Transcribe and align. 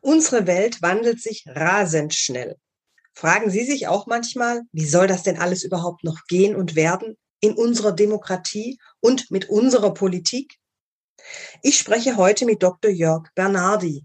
Unsere 0.00 0.46
Welt 0.46 0.82
wandelt 0.82 1.20
sich 1.20 1.44
rasend 1.46 2.14
schnell. 2.14 2.56
Fragen 3.14 3.50
Sie 3.50 3.64
sich 3.64 3.88
auch 3.88 4.06
manchmal, 4.06 4.62
wie 4.72 4.86
soll 4.86 5.06
das 5.06 5.24
denn 5.24 5.38
alles 5.38 5.64
überhaupt 5.64 6.04
noch 6.04 6.24
gehen 6.28 6.54
und 6.54 6.76
werden 6.76 7.16
in 7.40 7.54
unserer 7.54 7.92
Demokratie 7.92 8.78
und 9.00 9.30
mit 9.30 9.48
unserer 9.48 9.92
Politik? 9.92 10.58
Ich 11.62 11.78
spreche 11.78 12.16
heute 12.16 12.46
mit 12.46 12.62
Dr. 12.62 12.90
Jörg 12.90 13.28
Bernardi. 13.34 14.04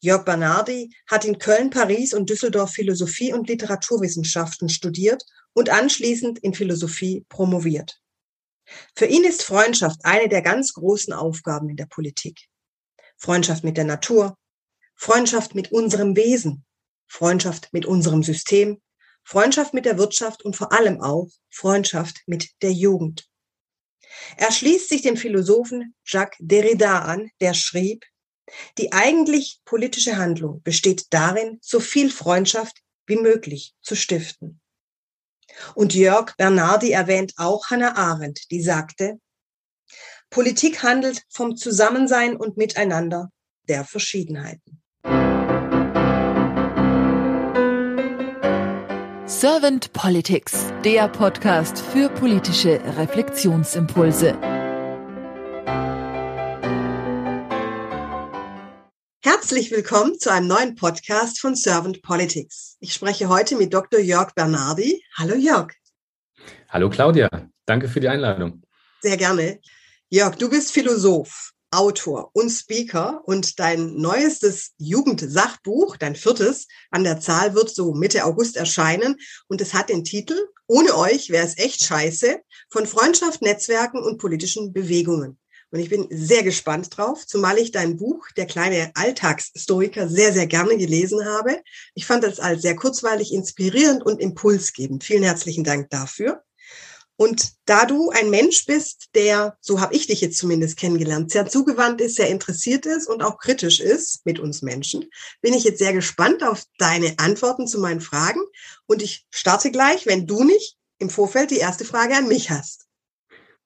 Jörg 0.00 0.24
Bernardi 0.24 0.90
hat 1.06 1.26
in 1.26 1.38
Köln, 1.38 1.68
Paris 1.68 2.14
und 2.14 2.30
Düsseldorf 2.30 2.72
Philosophie 2.72 3.34
und 3.34 3.48
Literaturwissenschaften 3.48 4.70
studiert 4.70 5.22
und 5.52 5.68
anschließend 5.68 6.38
in 6.38 6.54
Philosophie 6.54 7.26
promoviert. 7.28 8.00
Für 8.94 9.06
ihn 9.06 9.24
ist 9.24 9.42
Freundschaft 9.42 10.00
eine 10.04 10.28
der 10.28 10.42
ganz 10.42 10.72
großen 10.72 11.12
Aufgaben 11.12 11.68
in 11.68 11.76
der 11.76 11.86
Politik. 11.86 12.48
Freundschaft 13.18 13.64
mit 13.64 13.76
der 13.76 13.84
Natur, 13.84 14.36
Freundschaft 15.02 15.54
mit 15.54 15.72
unserem 15.72 16.14
Wesen, 16.14 16.66
Freundschaft 17.08 17.72
mit 17.72 17.86
unserem 17.86 18.22
System, 18.22 18.82
Freundschaft 19.24 19.72
mit 19.72 19.86
der 19.86 19.96
Wirtschaft 19.96 20.44
und 20.44 20.56
vor 20.56 20.72
allem 20.74 21.00
auch 21.00 21.30
Freundschaft 21.48 22.20
mit 22.26 22.50
der 22.60 22.72
Jugend. 22.72 23.26
Er 24.36 24.52
schließt 24.52 24.90
sich 24.90 25.00
dem 25.00 25.16
Philosophen 25.16 25.94
Jacques 26.04 26.36
Derrida 26.38 26.98
an, 26.98 27.30
der 27.40 27.54
schrieb, 27.54 28.04
die 28.76 28.92
eigentlich 28.92 29.62
politische 29.64 30.18
Handlung 30.18 30.60
besteht 30.64 31.06
darin, 31.08 31.58
so 31.62 31.80
viel 31.80 32.10
Freundschaft 32.10 32.82
wie 33.06 33.16
möglich 33.16 33.74
zu 33.80 33.96
stiften. 33.96 34.60
Und 35.74 35.94
Jörg 35.94 36.36
Bernardi 36.36 36.90
erwähnt 36.90 37.32
auch 37.38 37.70
Hannah 37.70 37.96
Arendt, 37.96 38.50
die 38.50 38.60
sagte, 38.62 39.18
Politik 40.28 40.82
handelt 40.82 41.22
vom 41.30 41.56
Zusammensein 41.56 42.36
und 42.36 42.58
Miteinander 42.58 43.30
der 43.66 43.86
Verschiedenheiten. 43.86 44.69
Servant 49.30 49.92
Politics, 49.92 50.72
der 50.84 51.06
Podcast 51.06 51.78
für 51.78 52.08
politische 52.08 52.80
Reflexionsimpulse. 52.98 54.36
Herzlich 59.22 59.70
willkommen 59.70 60.18
zu 60.18 60.32
einem 60.32 60.48
neuen 60.48 60.74
Podcast 60.74 61.38
von 61.38 61.54
Servant 61.54 62.02
Politics. 62.02 62.76
Ich 62.80 62.92
spreche 62.92 63.28
heute 63.28 63.54
mit 63.54 63.72
Dr. 63.72 64.00
Jörg 64.00 64.34
Bernardi. 64.34 65.00
Hallo 65.16 65.36
Jörg. 65.36 65.74
Hallo 66.68 66.90
Claudia, 66.90 67.28
danke 67.66 67.86
für 67.86 68.00
die 68.00 68.08
Einladung. 68.08 68.64
Sehr 69.00 69.16
gerne. 69.16 69.60
Jörg, 70.08 70.34
du 70.34 70.50
bist 70.50 70.72
Philosoph. 70.72 71.49
Autor 71.72 72.30
und 72.32 72.50
Speaker 72.50 73.22
und 73.24 73.60
dein 73.60 73.94
neuestes 73.94 74.72
Jugendsachbuch, 74.78 75.96
dein 75.96 76.16
viertes 76.16 76.66
an 76.90 77.04
der 77.04 77.20
Zahl, 77.20 77.54
wird 77.54 77.70
so 77.70 77.94
Mitte 77.94 78.24
August 78.24 78.56
erscheinen 78.56 79.16
und 79.48 79.60
es 79.60 79.72
hat 79.74 79.88
den 79.88 80.04
Titel 80.04 80.36
Ohne 80.66 80.96
euch 80.96 81.30
wäre 81.30 81.46
es 81.46 81.58
echt 81.58 81.84
scheiße 81.84 82.40
von 82.70 82.86
Freundschaft, 82.86 83.42
Netzwerken 83.42 84.02
und 84.02 84.18
politischen 84.18 84.72
Bewegungen. 84.72 85.38
Und 85.72 85.78
ich 85.78 85.88
bin 85.88 86.08
sehr 86.10 86.42
gespannt 86.42 86.96
drauf, 86.96 87.24
zumal 87.26 87.56
ich 87.58 87.70
dein 87.70 87.96
Buch, 87.96 88.26
der 88.36 88.46
kleine 88.46 88.90
Alltagshistoriker, 88.94 90.08
sehr, 90.08 90.32
sehr 90.32 90.48
gerne 90.48 90.76
gelesen 90.76 91.24
habe. 91.24 91.62
Ich 91.94 92.06
fand 92.06 92.24
das 92.24 92.40
als 92.40 92.62
sehr 92.62 92.74
kurzweilig, 92.74 93.32
inspirierend 93.32 94.04
und 94.04 94.20
impulsgebend. 94.20 95.04
Vielen 95.04 95.22
herzlichen 95.22 95.62
Dank 95.62 95.88
dafür. 95.90 96.42
Und 97.20 97.52
da 97.66 97.84
du 97.84 98.08
ein 98.08 98.30
Mensch 98.30 98.64
bist, 98.64 99.10
der, 99.14 99.58
so 99.60 99.82
habe 99.82 99.94
ich 99.94 100.06
dich 100.06 100.22
jetzt 100.22 100.38
zumindest 100.38 100.78
kennengelernt, 100.78 101.30
sehr 101.30 101.44
zugewandt 101.44 102.00
ist, 102.00 102.16
sehr 102.16 102.30
interessiert 102.30 102.86
ist 102.86 103.06
und 103.06 103.22
auch 103.22 103.36
kritisch 103.36 103.78
ist 103.78 104.24
mit 104.24 104.38
uns 104.38 104.62
Menschen, 104.62 105.04
bin 105.42 105.52
ich 105.52 105.64
jetzt 105.64 105.80
sehr 105.80 105.92
gespannt 105.92 106.42
auf 106.42 106.64
deine 106.78 107.18
Antworten 107.18 107.66
zu 107.66 107.78
meinen 107.78 108.00
Fragen. 108.00 108.40
Und 108.86 109.02
ich 109.02 109.26
starte 109.28 109.70
gleich, 109.70 110.06
wenn 110.06 110.26
du 110.26 110.44
nicht 110.44 110.78
im 110.98 111.10
Vorfeld 111.10 111.50
die 111.50 111.58
erste 111.58 111.84
Frage 111.84 112.16
an 112.16 112.26
mich 112.26 112.48
hast. 112.48 112.86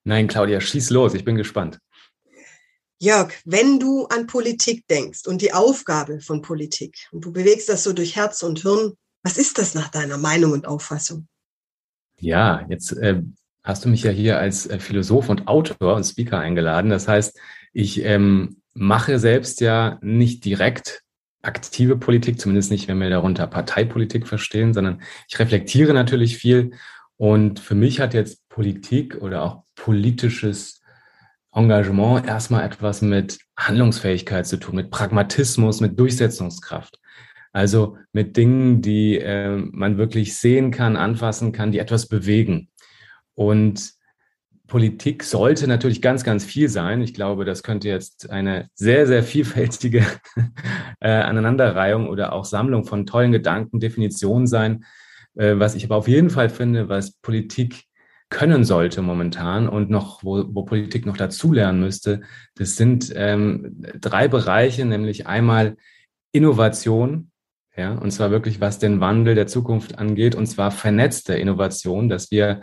Nein, 0.03 0.27
Claudia, 0.27 0.59
schieß 0.59 0.89
los, 0.89 1.13
ich 1.13 1.23
bin 1.23 1.37
gespannt. 1.37 1.79
Jörg, 2.99 3.31
wenn 3.45 3.79
du 3.79 4.07
an 4.07 4.27
Politik 4.27 4.85
denkst 4.89 5.27
und 5.27 5.41
die 5.41 5.53
Aufgabe 5.53 6.19
von 6.19 6.41
Politik 6.41 7.07
und 7.13 7.23
du 7.23 7.31
bewegst 7.31 7.69
das 7.69 7.85
so 7.85 7.93
durch 7.93 8.17
Herz 8.17 8.43
und 8.43 8.63
Hirn, 8.63 8.97
was 9.23 9.37
ist 9.37 9.57
das 9.57 9.75
nach 9.75 9.87
deiner 9.87 10.17
Meinung 10.17 10.51
und 10.51 10.67
Auffassung? 10.67 11.29
Ja, 12.19 12.65
jetzt 12.69 12.91
äh, 12.93 13.21
hast 13.65 13.83
du 13.83 13.89
mich 13.89 14.03
ja 14.03 14.11
hier 14.11 14.37
als 14.39 14.67
äh, 14.67 14.79
Philosoph 14.79 15.27
und 15.27 15.49
Autor 15.49 15.95
und 15.95 16.05
Speaker 16.05 16.39
eingeladen. 16.39 16.89
Das 16.89 17.09
heißt, 17.09 17.37
ich 17.73 18.05
ähm, 18.05 18.61
mache 18.73 19.19
selbst 19.19 19.59
ja 19.59 19.97
nicht 20.01 20.45
direkt 20.45 21.01
aktive 21.41 21.97
Politik, 21.97 22.39
zumindest 22.39 22.71
nicht, 22.71 22.87
wenn 22.87 22.99
wir 22.99 23.09
darunter 23.09 23.47
Parteipolitik 23.47 24.27
verstehen, 24.27 24.73
sondern 24.73 25.01
ich 25.27 25.37
reflektiere 25.37 25.93
natürlich 25.93 26.37
viel. 26.37 26.71
Und 27.17 27.59
für 27.59 27.75
mich 27.75 27.99
hat 27.99 28.13
jetzt 28.13 28.47
Politik 28.49 29.21
oder 29.21 29.43
auch 29.43 29.63
politisches 29.75 30.81
Engagement 31.53 32.27
erstmal 32.27 32.65
etwas 32.65 33.01
mit 33.01 33.39
Handlungsfähigkeit 33.57 34.45
zu 34.45 34.57
tun, 34.57 34.75
mit 34.75 34.91
Pragmatismus, 34.91 35.81
mit 35.81 35.99
Durchsetzungskraft. 35.99 36.99
Also 37.53 37.97
mit 38.11 38.35
Dingen, 38.35 38.81
die 38.81 39.17
äh, 39.17 39.55
man 39.55 39.97
wirklich 39.97 40.35
sehen 40.35 40.71
kann, 40.71 40.97
anfassen 40.97 41.53
kann, 41.53 41.71
die 41.71 41.79
etwas 41.79 42.07
bewegen. 42.07 42.69
Und 43.35 43.93
Politik 44.67 45.23
sollte 45.23 45.67
natürlich 45.67 46.01
ganz, 46.01 46.23
ganz 46.23 46.43
viel 46.43 46.69
sein. 46.69 47.01
Ich 47.01 47.13
glaube, 47.13 47.45
das 47.45 47.61
könnte 47.61 47.87
jetzt 47.87 48.29
eine 48.29 48.69
sehr, 48.73 49.05
sehr 49.05 49.23
vielfältige 49.23 50.05
äh, 50.99 51.09
Aneinanderreihung 51.09 52.07
oder 52.07 52.33
auch 52.33 52.45
Sammlung 52.45 52.85
von 52.85 53.05
tollen 53.05 53.31
Gedanken, 53.31 53.79
Definitionen 53.79 54.47
sein. 54.47 54.85
Äh, 55.35 55.59
was 55.59 55.75
ich 55.75 55.85
aber 55.85 55.97
auf 55.97 56.07
jeden 56.07 56.29
Fall 56.29 56.49
finde, 56.49 56.89
was 56.89 57.11
Politik 57.11 57.83
können 58.29 58.63
sollte 58.63 59.01
momentan 59.03 59.69
und 59.69 59.89
noch, 59.89 60.23
wo, 60.23 60.43
wo 60.47 60.63
Politik 60.63 61.05
noch 61.05 61.17
dazulernen 61.17 61.79
müsste, 61.79 62.21
das 62.55 62.75
sind 62.75 63.13
ähm, 63.15 63.85
drei 64.01 64.27
Bereiche, 64.27 64.83
nämlich 64.83 65.27
einmal 65.27 65.77
Innovation, 66.31 67.31
ja, 67.77 67.93
und 67.93 68.11
zwar 68.11 68.31
wirklich, 68.31 68.59
was 68.59 68.79
den 68.79 68.99
Wandel 68.99 69.35
der 69.35 69.47
Zukunft 69.47 69.99
angeht, 69.99 70.33
und 70.33 70.47
zwar 70.47 70.71
vernetzte 70.71 71.35
Innovation, 71.35 72.09
dass 72.09 72.31
wir 72.31 72.61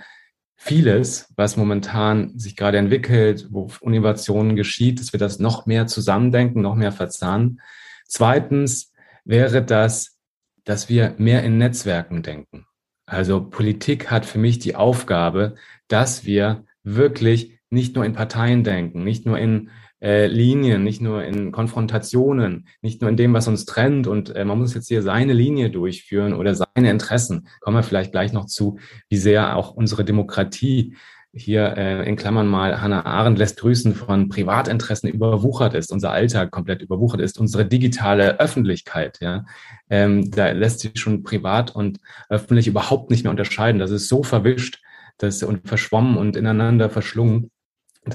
vieles, 0.64 1.32
was 1.36 1.56
momentan 1.56 2.38
sich 2.38 2.54
gerade 2.54 2.78
entwickelt, 2.78 3.48
wo 3.50 3.68
Innovationen 3.80 4.54
geschieht, 4.54 5.00
dass 5.00 5.12
wir 5.12 5.18
das 5.18 5.40
noch 5.40 5.66
mehr 5.66 5.88
zusammendenken, 5.88 6.62
noch 6.62 6.76
mehr 6.76 6.92
verzahnen. 6.92 7.60
Zweitens 8.06 8.92
wäre 9.24 9.64
das, 9.64 10.18
dass 10.62 10.88
wir 10.88 11.16
mehr 11.18 11.42
in 11.42 11.58
Netzwerken 11.58 12.22
denken. 12.22 12.66
Also 13.06 13.44
Politik 13.44 14.12
hat 14.12 14.24
für 14.24 14.38
mich 14.38 14.60
die 14.60 14.76
Aufgabe, 14.76 15.56
dass 15.88 16.24
wir 16.24 16.64
wirklich 16.84 17.58
nicht 17.68 17.96
nur 17.96 18.04
in 18.04 18.12
Parteien 18.12 18.62
denken, 18.62 19.02
nicht 19.02 19.26
nur 19.26 19.38
in 19.38 19.70
äh, 20.02 20.26
Linien, 20.26 20.82
nicht 20.82 21.00
nur 21.00 21.24
in 21.24 21.52
Konfrontationen, 21.52 22.66
nicht 22.82 23.00
nur 23.00 23.08
in 23.08 23.16
dem, 23.16 23.32
was 23.32 23.48
uns 23.48 23.64
trennt. 23.64 24.06
Und 24.06 24.34
äh, 24.34 24.44
man 24.44 24.58
muss 24.58 24.74
jetzt 24.74 24.88
hier 24.88 25.02
seine 25.02 25.32
Linie 25.32 25.70
durchführen 25.70 26.34
oder 26.34 26.54
seine 26.54 26.90
Interessen. 26.90 27.46
Kommen 27.60 27.76
wir 27.76 27.82
vielleicht 27.82 28.12
gleich 28.12 28.32
noch 28.32 28.46
zu, 28.46 28.78
wie 29.08 29.16
sehr 29.16 29.56
auch 29.56 29.72
unsere 29.72 30.04
Demokratie 30.04 30.96
hier 31.34 31.76
äh, 31.76 32.06
in 32.06 32.16
Klammern 32.16 32.46
mal 32.46 32.82
Hannah 32.82 33.06
Arendt 33.06 33.38
lässt 33.38 33.58
grüßen 33.58 33.94
von 33.94 34.28
Privatinteressen 34.28 35.08
überwuchert 35.08 35.74
ist, 35.74 35.90
unser 35.90 36.10
Alltag 36.10 36.50
komplett 36.50 36.82
überwuchert 36.82 37.20
ist, 37.20 37.38
unsere 37.38 37.64
digitale 37.64 38.38
Öffentlichkeit, 38.38 39.18
ja, 39.22 39.46
ähm, 39.88 40.30
da 40.30 40.50
lässt 40.50 40.80
sich 40.80 40.92
schon 40.98 41.22
privat 41.22 41.74
und 41.74 42.00
öffentlich 42.28 42.66
überhaupt 42.66 43.10
nicht 43.10 43.24
mehr 43.24 43.30
unterscheiden. 43.30 43.78
Das 43.78 43.90
ist 43.90 44.08
so 44.08 44.22
verwischt, 44.22 44.82
das 45.16 45.42
und 45.42 45.66
verschwommen 45.66 46.18
und 46.18 46.36
ineinander 46.36 46.90
verschlungen, 46.90 47.50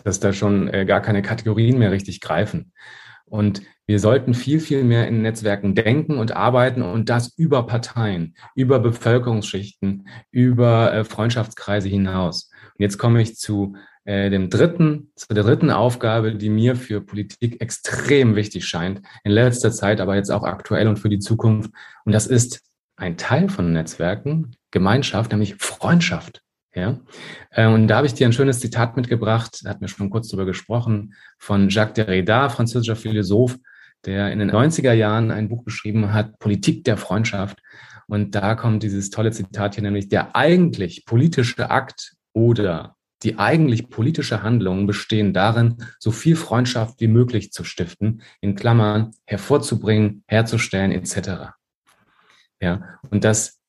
dass 0.04 0.20
da 0.20 0.34
schon 0.34 0.68
äh, 0.68 0.86
gar 0.86 1.02
keine 1.02 1.22
Kategorien 1.22 1.78
mehr 1.78 1.92
richtig 1.92 2.22
greifen. 2.22 2.72
Und 3.26 3.62
wir 3.86 4.00
sollten 4.00 4.34
viel, 4.34 4.60
viel 4.60 4.84
mehr 4.84 5.08
in 5.08 5.22
Netzwerken 5.22 5.76
denken 5.76 6.18
und 6.18 6.36
arbeiten 6.36 6.82
und 6.82 7.10
das 7.10 7.34
über 7.38 7.66
Parteien, 7.66 8.36
über 8.56 8.80
Bevölkerungsschichten, 8.80 10.08
über 10.32 10.94
äh, 10.94 11.04
Freundschaftskreise 11.04 11.90
hinaus. 11.90 12.50
Und 12.78 12.84
jetzt 12.84 12.98
komme 12.98 13.22
ich 13.22 13.36
zu 13.36 13.76
äh, 14.06 14.30
dem 14.30 14.50
dritten, 14.50 15.12
zu 15.16 15.34
der 15.34 15.44
dritten 15.44 15.72
Aufgabe, 15.72 16.36
die 16.36 16.50
mir 16.50 16.78
für 16.78 17.02
Politik 17.02 17.60
extrem 17.62 18.36
wichtig 18.38 18.66
scheint, 18.66 19.02
in 19.26 19.32
letzter 19.32 19.72
Zeit, 19.72 20.00
aber 20.00 20.16
jetzt 20.16 20.32
auch 20.32 20.44
aktuell 20.44 20.88
und 20.88 20.98
für 20.98 21.10
die 21.10 21.20
Zukunft. 21.20 21.72
Und 22.06 22.14
das 22.14 22.28
ist 22.28 22.62
ein 22.96 23.18
Teil 23.18 23.50
von 23.50 23.74
Netzwerken, 23.74 24.56
Gemeinschaft, 24.72 25.32
nämlich 25.32 25.56
Freundschaft. 25.56 26.42
Ja? 26.78 27.00
Äh, 27.50 27.68
und 27.68 27.88
da 27.88 27.98
habe 27.98 28.08
ich 28.08 28.14
dir 28.14 28.28
ein 28.28 28.34
schönes 28.34 28.60
Zitat 28.60 28.96
mitgebracht, 28.96 29.62
da 29.64 29.72
hat 29.72 29.82
mir 29.82 29.88
schon 29.88 30.10
kurz 30.10 30.30
darüber 30.30 30.46
gesprochen, 30.46 31.16
von 31.40 31.70
Jacques 31.70 31.96
Derrida, 31.96 32.50
französischer 32.50 32.96
Philosoph, 32.96 33.58
der 34.06 34.32
in 34.32 34.40
den 34.40 34.52
90er 34.52 34.94
Jahren 34.94 35.32
ein 35.32 35.50
Buch 35.50 35.66
geschrieben 35.66 36.14
hat, 36.14 36.38
Politik 36.40 36.84
der 36.84 36.98
Freundschaft. 36.98 37.60
Und 38.08 38.36
da 38.36 38.56
kommt 38.56 38.84
dieses 38.84 39.10
tolle 39.10 39.32
Zitat 39.32 39.76
hier, 39.76 39.84
nämlich 39.84 40.08
der 40.08 40.36
eigentlich 40.36 41.06
politische 41.06 41.70
Akt 41.70 42.14
oder 42.32 42.96
die 43.24 43.40
eigentlich 43.40 43.90
politische 43.90 44.44
Handlungen 44.44 44.86
bestehen 44.86 45.34
darin, 45.34 45.78
so 46.00 46.12
viel 46.12 46.36
Freundschaft 46.36 47.02
wie 47.02 47.08
möglich 47.08 47.52
zu 47.52 47.64
stiften, 47.64 48.22
in 48.40 48.56
Klammern 48.56 49.12
hervorzubringen, 49.26 50.24
herzustellen 50.28 50.92
etc. 50.92 51.54
Ja, 52.62 53.00
und 53.10 53.24
dass 53.24 53.60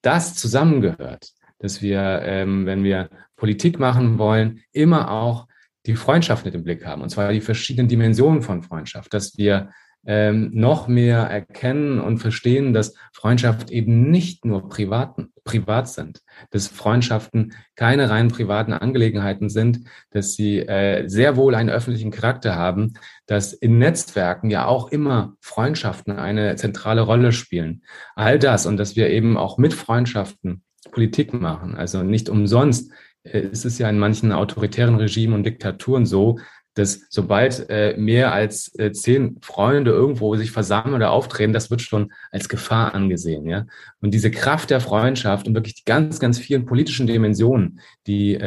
das 0.00 0.34
zusammengehört, 0.34 1.32
dass 1.58 1.82
wir, 1.82 2.22
ähm, 2.24 2.66
wenn 2.66 2.84
wir 2.84 3.08
Politik 3.36 3.78
machen 3.78 4.18
wollen, 4.18 4.60
immer 4.72 5.10
auch 5.10 5.46
die 5.86 5.96
Freundschaft 5.96 6.44
mit 6.44 6.54
im 6.54 6.64
Blick 6.64 6.84
haben, 6.84 7.02
und 7.02 7.10
zwar 7.10 7.32
die 7.32 7.40
verschiedenen 7.40 7.88
Dimensionen 7.88 8.42
von 8.42 8.62
Freundschaft, 8.62 9.14
dass 9.14 9.36
wir 9.38 9.70
ähm, 10.06 10.50
noch 10.54 10.86
mehr 10.86 11.18
erkennen 11.18 12.00
und 12.00 12.18
verstehen, 12.18 12.72
dass 12.72 12.94
Freundschaft 13.12 13.70
eben 13.70 14.10
nicht 14.10 14.44
nur 14.44 14.68
privaten, 14.68 15.32
privat 15.42 15.88
sind, 15.88 16.22
dass 16.50 16.68
Freundschaften 16.68 17.54
keine 17.74 18.08
rein 18.08 18.28
privaten 18.28 18.72
Angelegenheiten 18.72 19.48
sind, 19.48 19.80
dass 20.10 20.34
sie 20.34 20.60
äh, 20.60 21.08
sehr 21.08 21.36
wohl 21.36 21.56
einen 21.56 21.70
öffentlichen 21.70 22.12
Charakter 22.12 22.54
haben, 22.54 22.94
dass 23.26 23.52
in 23.52 23.78
Netzwerken 23.78 24.48
ja 24.48 24.66
auch 24.66 24.92
immer 24.92 25.34
Freundschaften 25.40 26.16
eine 26.16 26.54
zentrale 26.54 27.00
Rolle 27.00 27.32
spielen. 27.32 27.82
All 28.14 28.38
das. 28.38 28.66
Und 28.66 28.76
dass 28.76 28.94
wir 28.94 29.10
eben 29.10 29.36
auch 29.36 29.58
mit 29.58 29.74
Freundschaften 29.74 30.62
Politik 30.90 31.32
machen. 31.32 31.74
Also 31.74 32.02
nicht 32.02 32.28
umsonst 32.28 32.92
äh, 33.24 33.40
ist 33.40 33.64
es 33.64 33.78
ja 33.78 33.88
in 33.88 33.98
manchen 33.98 34.32
autoritären 34.32 34.96
Regimen 34.96 35.34
und 35.34 35.44
Diktaturen 35.44 36.06
so, 36.06 36.38
dass 36.74 37.06
sobald 37.08 37.70
äh, 37.70 37.96
mehr 37.96 38.32
als 38.32 38.70
äh, 38.78 38.92
zehn 38.92 39.38
Freunde 39.40 39.92
irgendwo 39.92 40.36
sich 40.36 40.50
versammeln 40.50 40.94
oder 40.94 41.10
auftreten, 41.10 41.54
das 41.54 41.70
wird 41.70 41.80
schon 41.80 42.12
als 42.30 42.50
Gefahr 42.50 42.94
angesehen, 42.94 43.46
ja. 43.46 43.66
Und 44.00 44.12
diese 44.12 44.30
Kraft 44.30 44.68
der 44.68 44.80
Freundschaft 44.80 45.48
und 45.48 45.54
wirklich 45.54 45.76
die 45.76 45.84
ganz, 45.86 46.20
ganz 46.20 46.38
vielen 46.38 46.66
politischen 46.66 47.06
Dimensionen, 47.06 47.80
die 48.06 48.38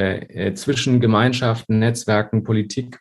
zwischen 0.53 0.99
Gemeinschaften, 1.01 1.79
Netzwerken, 1.79 2.43
Politik 2.43 2.99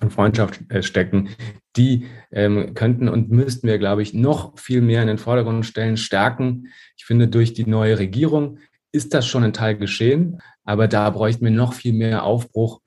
und 0.00 0.10
Freundschaft 0.10 0.60
stecken, 0.80 1.28
die 1.76 2.06
ähm, 2.30 2.74
könnten 2.74 3.08
und 3.08 3.30
müssten 3.30 3.66
wir, 3.66 3.78
glaube 3.78 4.02
ich, 4.02 4.14
noch 4.14 4.58
viel 4.58 4.80
mehr 4.80 5.02
in 5.02 5.08
den 5.08 5.18
Vordergrund 5.18 5.64
stellen, 5.64 5.96
stärken. 5.96 6.68
Ich 6.96 7.04
finde, 7.04 7.28
durch 7.28 7.54
die 7.54 7.66
neue 7.66 7.98
Regierung 7.98 8.58
ist 8.92 9.14
das 9.14 9.26
schon 9.26 9.44
ein 9.44 9.52
Teil 9.52 9.76
geschehen, 9.76 10.40
aber 10.64 10.86
da 10.86 11.10
bräuchten 11.10 11.44
wir 11.44 11.50
noch 11.50 11.74
viel 11.74 11.92
mehr 11.92 12.24
Aufbruch 12.24 12.80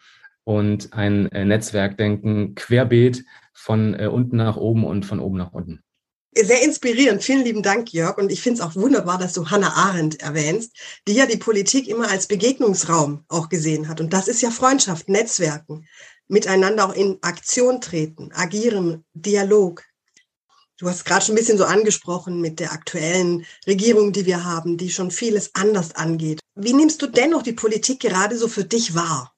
und 0.44 0.94
ein 0.94 1.32
äh, 1.32 1.44
Netzwerkdenken 1.44 2.56
querbeet 2.56 3.26
von 3.54 3.96
äh, 4.00 4.08
unten 4.08 4.38
nach 4.38 4.58
oben 4.58 4.86
und 4.86 5.06
von 5.06 5.20
oben 5.20 5.38
nach 5.38 5.52
unten. 5.52 5.82
Sehr 6.38 6.64
inspirierend. 6.64 7.24
Vielen 7.24 7.46
lieben 7.46 7.64
Dank, 7.64 7.94
Jörg. 7.94 8.18
Und 8.18 8.30
ich 8.30 8.42
finde 8.42 8.60
es 8.60 8.66
auch 8.66 8.76
wunderbar, 8.76 9.18
dass 9.18 9.32
du 9.32 9.50
Hannah 9.50 9.74
Arendt 9.74 10.22
erwähnst, 10.22 10.76
die 11.08 11.14
ja 11.14 11.26
die 11.26 11.38
Politik 11.38 11.88
immer 11.88 12.10
als 12.10 12.28
Begegnungsraum 12.28 13.24
auch 13.30 13.48
gesehen 13.48 13.88
hat. 13.88 14.02
Und 14.02 14.12
das 14.12 14.28
ist 14.28 14.42
ja 14.42 14.52
Freundschaft, 14.52 15.08
Netzwerken, 15.08 15.88
miteinander 16.28 16.86
auch 16.86 16.94
in 16.94 17.20
Aktion 17.22 17.80
treten, 17.80 18.32
agieren, 18.34 19.06
Dialog. 19.14 19.84
Du 20.78 20.90
hast 20.90 21.06
gerade 21.06 21.24
schon 21.24 21.36
ein 21.36 21.38
bisschen 21.38 21.58
so 21.58 21.64
angesprochen 21.64 22.42
mit 22.42 22.60
der 22.60 22.74
aktuellen 22.74 23.46
Regierung, 23.66 24.12
die 24.12 24.26
wir 24.26 24.44
haben, 24.44 24.78
die 24.78 24.90
schon 24.90 25.10
vieles 25.10 25.52
anders 25.56 25.96
angeht. 25.96 26.42
Wie 26.56 26.74
nimmst 26.74 27.02
du 27.02 27.08
dennoch 27.08 27.44
die 27.44 27.54
Politik 27.54 28.02
gerade 28.02 28.38
so 28.38 28.50
für 28.50 28.66
dich 28.66 28.94
wahr? 28.94 29.34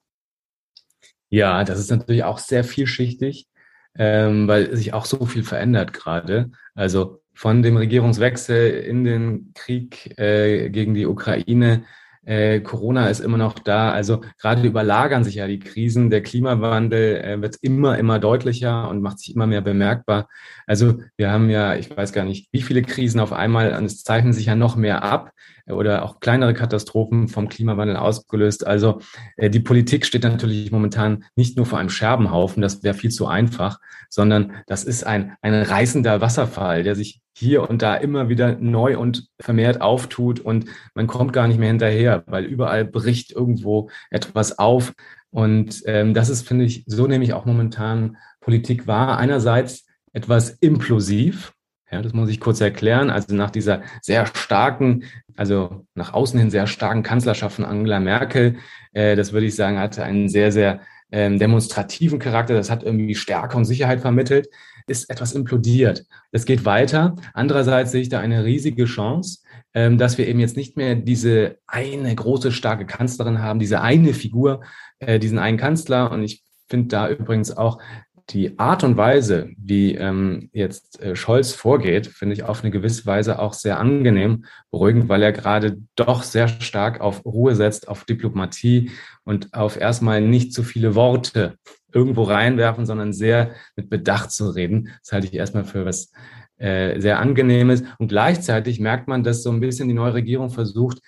Ja, 1.30 1.63
das 1.63 1.80
ist 1.80 1.92
natürlich 1.92 2.24
auch 2.24 2.39
sehr 2.39 2.63
vielschichtig, 2.63 3.48
ähm, 3.95 4.48
weil 4.48 4.75
sich 4.75 4.94
auch 4.94 5.06
so 5.06 5.25
viel 5.25 5.44
verändert 5.44 5.94
gerade. 5.94 6.51
Also 6.74 7.22
von 7.34 7.62
dem 7.62 7.78
Regierungswechsel 7.78 8.72
in 8.72 9.04
den 9.04 9.51
Krieg 9.54 10.18
äh, 10.18 10.69
gegen 10.69 10.95
die 10.95 11.06
Ukraine 11.06 11.86
äh, 12.27 12.59
Corona 12.59 13.07
ist 13.07 13.21
immer 13.21 13.38
noch 13.38 13.57
da. 13.57 13.91
Also 13.91 14.21
gerade 14.38 14.62
überlagern 14.68 15.24
sich 15.24 15.35
ja 15.35 15.47
die 15.47 15.59
Krisen. 15.59 16.09
Der 16.09 16.21
Klimawandel 16.21 17.15
äh, 17.15 17.41
wird 17.41 17.57
immer, 17.62 17.97
immer 17.97 18.19
deutlicher 18.19 18.89
und 18.89 19.01
macht 19.01 19.19
sich 19.19 19.33
immer 19.33 19.47
mehr 19.47 19.62
bemerkbar. 19.62 20.27
Also 20.65 21.00
wir 21.15 21.31
haben 21.31 21.50
ja, 21.50 21.75
ich 21.75 21.95
weiß 21.95 22.12
gar 22.12 22.25
nicht, 22.25 22.50
wie 22.51 22.62
viele 22.62 22.81
Krisen 22.81 23.21
auf 23.21 23.31
einmal 23.31 23.74
und 23.77 23.85
es 23.85 24.03
zeichnen 24.03 24.33
sich 24.33 24.47
ja 24.47 24.56
noch 24.56 24.75
mehr 24.75 25.03
ab 25.03 25.31
oder 25.69 26.04
auch 26.04 26.19
kleinere 26.19 26.54
Katastrophen 26.54 27.28
vom 27.28 27.50
Klimawandel 27.50 27.98
ausgelöst. 27.98 28.66
Also 28.66 29.00
äh, 29.36 29.50
die 29.50 29.60
Politik 29.60 30.06
steht 30.06 30.24
natürlich 30.24 30.72
momentan 30.72 31.25
nicht 31.36 31.58
nur 31.58 31.66
vor 31.66 31.80
einem 31.80 31.90
Scherbenhaufen, 31.90 32.62
das 32.62 32.84
wäre 32.84 32.94
viel 32.94 33.12
zu 33.12 33.28
einfach, 33.28 33.80
sondern 34.10 34.54
das 34.68 34.84
ist 34.84 35.06
ein, 35.06 35.36
ein 35.42 35.54
reißender 35.54 36.22
Wasserfall, 36.22 36.84
der 36.84 36.96
sich 36.96 37.22
hier 37.38 37.69
und 37.69 37.81
da 37.81 37.96
immer 37.96 38.30
wieder 38.30 38.56
neu 38.56 38.98
und 38.98 39.28
vermehrt 39.40 39.81
auftut 39.81 40.40
und 40.40 40.66
man 40.96 41.06
kommt 41.06 41.34
gar 41.34 41.48
nicht 41.48 41.60
mehr 41.60 41.69
hinterher, 41.69 42.24
weil 42.25 42.46
überall 42.46 42.84
bricht 42.84 43.31
irgendwo 43.31 43.90
etwas 44.10 44.58
auf. 44.58 44.94
Und 45.30 45.84
ähm, 45.86 46.16
das 46.16 46.30
ist, 46.30 46.48
finde 46.48 46.66
ich, 46.66 46.84
so 46.88 47.06
nehme 47.06 47.24
ich 47.24 47.34
auch 47.34 47.46
momentan 47.46 48.18
Politik 48.42 48.88
wahr. 48.88 49.18
Einerseits 49.18 49.86
etwas 50.14 50.50
implosiv, 50.50 51.54
ja, 51.92 52.01
das 52.01 52.13
muss 52.13 52.30
ich 52.30 52.39
kurz 52.39 52.62
erklären. 52.62 53.10
Also 53.10 53.34
nach 53.34 53.51
dieser 53.51 53.81
sehr 54.01 54.25
starken, 54.25 55.04
also 55.36 55.86
nach 55.95 56.13
außen 56.13 56.39
hin 56.39 56.50
sehr 56.50 56.68
starken 56.68 57.04
Kanzlerschaft 57.04 57.56
von 57.56 57.66
Angela 57.66 58.00
Merkel, 58.00 58.57
äh, 58.94 59.16
das 59.16 59.34
würde 59.34 59.45
ich 59.48 59.56
sagen, 59.56 59.80
hatte 59.80 60.04
einen 60.04 60.30
sehr, 60.30 60.51
sehr 60.51 60.81
ähm, 61.12 61.39
demonstrativen 61.39 62.19
Charakter. 62.19 62.54
Das 62.54 62.69
hat 62.69 62.84
irgendwie 62.84 63.16
Stärke 63.16 63.57
und 63.57 63.66
Sicherheit 63.66 64.01
vermittelt 64.01 64.48
ist 64.88 65.10
etwas 65.10 65.34
implodiert. 65.34 66.06
Es 66.31 66.45
geht 66.45 66.66
weiter. 66.66 67.16
Andererseits 67.34 67.92
sehe 67.92 68.01
ich 68.01 68.10
da 68.10 68.19
eine 68.19 68.45
riesige 68.45 68.86
Chance, 68.86 69.40
ähm, 69.74 69.98
dass 69.98 70.18
wir 70.18 70.28
eben 70.28 70.40
jetzt 70.40 70.57
nicht 70.57 70.78
mehr 70.78 70.95
diese 70.95 71.57
eine 71.68 72.16
große, 72.16 72.51
starke 72.51 72.86
Kanzlerin 72.86 73.42
haben, 73.42 73.60
diese 73.60 73.81
eine 73.81 74.13
Figur, 74.13 74.62
äh, 75.00 75.19
diesen 75.19 75.40
einen 75.40 75.57
Kanzler. 75.57 76.12
Und 76.12 76.24
ich 76.24 76.44
finde 76.69 76.88
da 76.88 77.10
übrigens 77.10 77.56
auch 77.56 77.80
die 78.29 78.59
Art 78.59 78.83
und 78.83 78.97
Weise, 78.97 79.50
wie 79.57 79.95
ähm, 79.95 80.50
jetzt 80.51 81.01
äh, 81.01 81.15
Scholz 81.15 81.53
vorgeht, 81.53 82.07
finde 82.07 82.33
ich 82.33 82.44
auf 82.44 82.62
eine 82.62 82.71
gewisse 82.71 83.06
Weise 83.06 83.39
auch 83.39 83.53
sehr 83.53 83.79
angenehm, 83.79 84.45
beruhigend, 84.69 85.07
weil 85.07 85.24
er 85.24 85.31
gerade 85.31 85.77
doch 85.95 86.24
sehr 86.24 86.47
stark 86.50 87.00
auf 87.00 87.25
Ruhe 87.25 87.56
setzt, 87.56 87.88
auf 87.88 88.03
Diplomatie 88.03 88.91
und 89.24 89.53
auf 89.53 89.79
erstmal 89.79 90.21
nicht 90.21 90.53
zu 90.53 90.63
viele 90.63 90.94
Worte 90.94 91.57
irgendwo 91.94 92.24
reinwerfen, 92.24 92.85
sondern 92.85 93.13
sehr 93.13 93.51
mit 93.77 93.89
Bedacht 93.89 94.31
zu 94.31 94.50
reden. 94.50 94.89
Das 95.03 95.13
halte 95.13 95.27
ich 95.27 95.33
erstmal 95.33 95.63
für 95.63 95.85
was 95.85 96.12
äh, 96.57 97.00
sehr 97.00 97.19
angenehmes. 97.19 97.83
Und 97.97 98.09
gleichzeitig 98.09 98.81
merkt 98.81 99.07
man, 99.07 99.23
dass 99.23 99.41
so 99.41 99.51
ein 99.51 99.62
bisschen 99.62 99.88
die 99.88 99.94
neue 99.94 100.15
Regierung 100.15 100.50
versucht, 100.50 101.00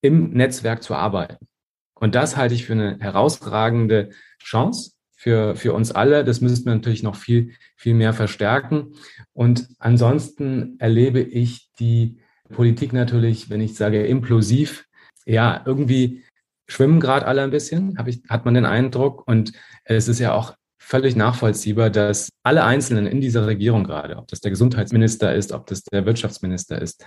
im 0.00 0.30
Netzwerk 0.30 0.82
zu 0.82 0.94
arbeiten. 0.94 1.46
Und 1.94 2.14
das 2.14 2.36
halte 2.36 2.54
ich 2.54 2.64
für 2.64 2.72
eine 2.72 2.98
herausragende 2.98 4.10
Chance 4.42 4.92
für, 5.22 5.54
für 5.54 5.72
uns 5.72 5.92
alle. 5.92 6.24
Das 6.24 6.40
müssten 6.40 6.66
wir 6.66 6.74
natürlich 6.74 7.04
noch 7.04 7.14
viel, 7.14 7.52
viel 7.76 7.94
mehr 7.94 8.12
verstärken. 8.12 8.94
Und 9.32 9.68
ansonsten 9.78 10.74
erlebe 10.80 11.20
ich 11.20 11.70
die 11.78 12.18
Politik 12.48 12.92
natürlich, 12.92 13.48
wenn 13.48 13.60
ich 13.60 13.76
sage 13.76 14.04
implosiv, 14.04 14.84
ja, 15.24 15.62
irgendwie 15.64 16.24
schwimmen 16.66 16.98
gerade 16.98 17.24
alle 17.26 17.42
ein 17.42 17.52
bisschen, 17.52 17.96
hab 17.98 18.08
ich, 18.08 18.22
hat 18.28 18.44
man 18.44 18.54
den 18.54 18.64
Eindruck. 18.64 19.22
Und 19.28 19.52
es 19.84 20.08
ist 20.08 20.18
ja 20.18 20.34
auch 20.34 20.56
völlig 20.80 21.14
nachvollziehbar, 21.14 21.90
dass 21.90 22.28
alle 22.42 22.64
Einzelnen 22.64 23.06
in 23.06 23.20
dieser 23.20 23.46
Regierung 23.46 23.84
gerade, 23.84 24.16
ob 24.16 24.26
das 24.26 24.40
der 24.40 24.50
Gesundheitsminister 24.50 25.32
ist, 25.36 25.52
ob 25.52 25.66
das 25.66 25.84
der 25.84 26.04
Wirtschaftsminister 26.04 26.82
ist, 26.82 27.04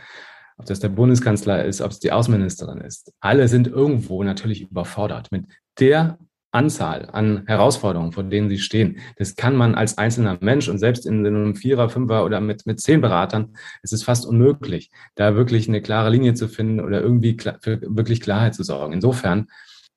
ob 0.58 0.66
das 0.68 0.80
der 0.80 0.88
Bundeskanzler 0.88 1.66
ist, 1.66 1.82
ob 1.82 1.92
es 1.92 2.00
die 2.00 2.13
Außenministerin 2.13 2.80
ist, 2.80 3.12
alle 3.20 3.50
sind 3.50 3.68
irgendwo 3.68 4.24
natürlich 4.24 4.62
überfordert 4.62 5.28
mit 5.34 5.48
der 5.80 6.18
Anzahl 6.56 7.10
an 7.12 7.44
Herausforderungen, 7.46 8.12
vor 8.12 8.24
denen 8.24 8.50
sie 8.50 8.58
stehen. 8.58 8.98
Das 9.18 9.36
kann 9.36 9.56
man 9.56 9.76
als 9.76 9.98
einzelner 9.98 10.38
Mensch 10.42 10.68
und 10.70 10.80
selbst 10.80 11.06
in 11.06 11.26
einem 11.26 11.56
Vierer, 11.56 11.90
Fünfer 11.90 12.26
oder 12.26 12.42
mit, 12.42 12.66
mit 12.66 12.80
zehn 12.80 13.02
Beratern, 13.02 13.56
es 13.84 13.92
ist 13.92 14.04
fast 14.04 14.26
unmöglich, 14.26 14.90
da 15.16 15.36
wirklich 15.36 15.68
eine 15.68 15.82
klare 15.82 16.10
Linie 16.10 16.34
zu 16.34 16.48
finden 16.48 16.80
oder 16.80 17.02
irgendwie 17.02 17.38
für 17.62 17.82
wirklich 17.82 18.22
Klarheit 18.22 18.56
zu 18.56 18.64
sorgen. 18.64 18.94
Insofern 18.94 19.48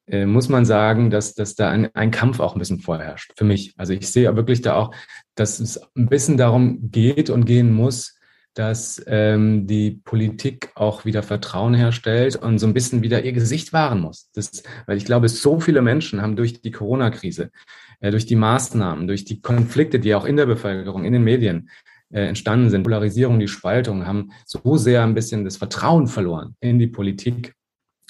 äh, 0.06 0.26
muss 0.26 0.48
man 0.48 0.64
sagen, 0.64 1.10
dass, 1.10 1.34
dass 1.34 1.54
da 1.54 1.70
ein, 1.70 1.94
ein 1.94 2.10
Kampf 2.10 2.40
auch 2.40 2.54
ein 2.54 2.58
bisschen 2.58 2.80
vorherrscht 2.80 3.32
für 3.36 3.44
mich. 3.44 3.74
Also 3.76 3.92
ich 3.92 4.10
sehe 4.10 4.34
wirklich 4.36 4.62
da 4.62 4.74
auch, 4.74 4.94
dass 5.34 5.60
es 5.60 5.80
ein 5.96 6.08
bisschen 6.08 6.36
darum 6.36 6.90
geht 6.90 7.30
und 7.30 7.44
gehen 7.44 7.72
muss, 7.72 8.17
dass 8.58 9.00
ähm, 9.06 9.68
die 9.68 10.00
Politik 10.04 10.72
auch 10.74 11.04
wieder 11.04 11.22
Vertrauen 11.22 11.74
herstellt 11.74 12.34
und 12.34 12.58
so 12.58 12.66
ein 12.66 12.74
bisschen 12.74 13.02
wieder 13.02 13.24
ihr 13.24 13.32
Gesicht 13.32 13.72
wahren 13.72 14.00
muss. 14.00 14.30
Das, 14.34 14.64
weil 14.86 14.96
ich 14.96 15.04
glaube, 15.04 15.28
so 15.28 15.60
viele 15.60 15.80
Menschen 15.80 16.20
haben 16.20 16.34
durch 16.34 16.60
die 16.60 16.72
Corona-Krise, 16.72 17.52
äh, 18.00 18.10
durch 18.10 18.26
die 18.26 18.34
Maßnahmen, 18.34 19.06
durch 19.06 19.24
die 19.24 19.40
Konflikte, 19.40 20.00
die 20.00 20.12
auch 20.12 20.24
in 20.24 20.36
der 20.36 20.46
Bevölkerung, 20.46 21.04
in 21.04 21.12
den 21.12 21.22
Medien 21.22 21.70
äh, 22.10 22.22
entstanden 22.22 22.68
sind, 22.70 22.82
Polarisierung, 22.82 23.38
die 23.38 23.46
Spaltung, 23.46 24.06
haben 24.06 24.32
so 24.44 24.76
sehr 24.76 25.04
ein 25.04 25.14
bisschen 25.14 25.44
das 25.44 25.56
Vertrauen 25.56 26.08
verloren 26.08 26.56
in 26.58 26.80
die 26.80 26.88
Politik 26.88 27.54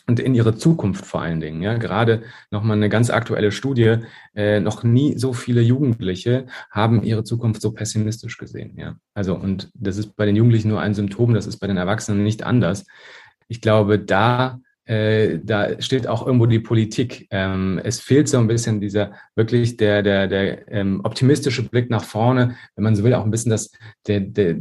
und 0.08 0.18
in 0.18 0.34
ihre 0.34 0.56
Zukunft 0.56 1.04
vor 1.04 1.20
allen 1.20 1.38
Dingen. 1.38 1.62
Ja, 1.62 1.76
gerade 1.76 2.22
nochmal 2.50 2.78
eine 2.78 2.88
ganz 2.88 3.10
aktuelle 3.10 3.52
Studie. 3.52 3.98
Äh, 4.34 4.58
noch 4.58 4.82
nie 4.82 5.18
so 5.18 5.34
viele 5.34 5.60
Jugendliche 5.60 6.46
haben 6.70 7.02
ihre 7.02 7.24
Zukunft 7.24 7.60
so 7.60 7.72
pessimistisch 7.72 8.38
gesehen. 8.38 8.72
Ja, 8.76 8.96
also 9.14 9.36
und 9.36 9.70
das 9.74 9.98
ist 9.98 10.16
bei 10.16 10.24
den 10.24 10.34
Jugendlichen 10.34 10.68
nur 10.68 10.80
ein 10.80 10.94
Symptom. 10.94 11.34
Das 11.34 11.46
ist 11.46 11.58
bei 11.58 11.66
den 11.66 11.76
Erwachsenen 11.76 12.24
nicht 12.24 12.42
anders. 12.42 12.86
Ich 13.48 13.60
glaube, 13.60 13.98
da 13.98 14.60
äh, 14.86 15.40
da 15.44 15.80
steht 15.82 16.06
auch 16.06 16.26
irgendwo 16.26 16.46
die 16.46 16.60
Politik. 16.60 17.28
Ähm, 17.30 17.78
es 17.84 18.00
fehlt 18.00 18.26
so 18.26 18.38
ein 18.38 18.46
bisschen 18.46 18.80
dieser 18.80 19.12
wirklich 19.34 19.76
der, 19.76 20.02
der, 20.02 20.26
der 20.26 20.72
ähm, 20.72 21.02
optimistische 21.04 21.68
Blick 21.68 21.90
nach 21.90 22.04
vorne, 22.04 22.56
wenn 22.74 22.84
man 22.84 22.96
so 22.96 23.04
will, 23.04 23.12
auch 23.12 23.24
ein 23.24 23.30
bisschen 23.30 23.50
das, 23.50 23.70
der, 24.06 24.20
der, 24.20 24.56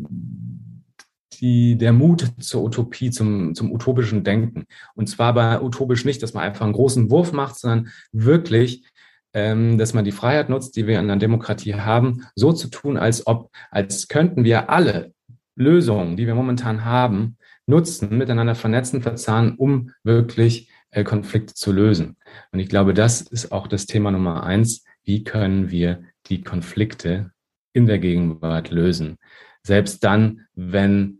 die, 1.40 1.78
der 1.78 1.94
Mut 1.94 2.32
zur 2.40 2.64
Utopie, 2.64 3.12
zum, 3.12 3.56
zum 3.56 3.72
utopischen 3.72 4.24
Denken. 4.24 4.66
Und 4.96 5.08
zwar 5.08 5.34
bei 5.34 5.62
utopisch 5.62 6.06
nicht, 6.06 6.22
dass 6.24 6.34
man 6.34 6.44
einfach 6.44 6.66
einen 6.66 6.74
großen 6.74 7.10
Wurf 7.10 7.32
macht, 7.32 7.58
sondern 7.58 7.90
wirklich, 8.12 8.86
ähm, 9.34 9.78
dass 9.78 9.94
man 9.94 10.06
die 10.06 10.12
Freiheit 10.12 10.50
nutzt, 10.50 10.76
die 10.76 10.88
wir 10.88 10.96
in 11.00 11.06
einer 11.06 11.18
Demokratie 11.18 11.76
haben, 11.76 12.26
so 12.36 12.54
zu 12.54 12.70
tun, 12.70 12.98
als 12.98 13.28
ob, 13.28 13.52
als 13.72 14.08
könnten 14.08 14.44
wir 14.44 14.70
alle 14.70 15.14
Lösungen, 15.56 16.18
die 16.18 16.28
wir 16.28 16.36
momentan 16.36 16.86
haben, 16.86 17.38
nutzen, 17.66 18.18
miteinander 18.18 18.56
vernetzen, 18.56 19.02
verzahnen, 19.02 19.56
um 19.56 19.92
wirklich 20.04 20.70
äh, 20.92 21.04
Konflikte 21.04 21.54
zu 21.54 21.72
lösen. 21.72 22.16
Und 22.52 22.60
ich 22.60 22.70
glaube, 22.70 22.94
das 22.94 23.22
ist 23.22 23.52
auch 23.52 23.68
das 23.68 23.86
Thema 23.86 24.12
Nummer 24.12 24.44
eins. 24.44 24.84
Wie 25.04 25.24
können 25.24 25.70
wir 25.70 26.04
die 26.28 26.44
Konflikte 26.44 27.32
in 27.74 27.86
der 27.86 28.00
Gegenwart 28.00 28.72
lösen? 28.72 29.18
Selbst 29.64 30.04
dann, 30.04 30.48
wenn 30.54 31.17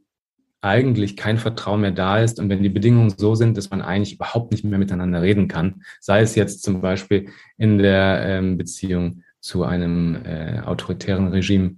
eigentlich 0.68 1.16
kein 1.16 1.38
Vertrauen 1.38 1.82
mehr 1.82 1.92
da 1.92 2.20
ist 2.20 2.40
und 2.40 2.50
wenn 2.50 2.64
die 2.64 2.70
Bedingungen 2.70 3.14
so 3.16 3.36
sind, 3.36 3.58
dass 3.58 3.70
man 3.70 3.82
eigentlich 3.82 4.16
überhaupt 4.16 4.52
nicht 4.52 4.64
mehr 4.64 4.80
miteinander 4.80 5.22
reden 5.22 5.48
kann, 5.48 5.84
sei 6.00 6.22
es 6.22 6.36
jetzt 6.36 6.64
zum 6.64 6.82
Beispiel 6.82 7.30
in 7.58 7.78
der 7.78 8.22
ähm, 8.26 8.58
Beziehung 8.58 9.24
zu 9.40 9.64
einem 9.64 10.16
äh, 10.26 10.60
autoritären 10.60 11.30
Regime 11.30 11.78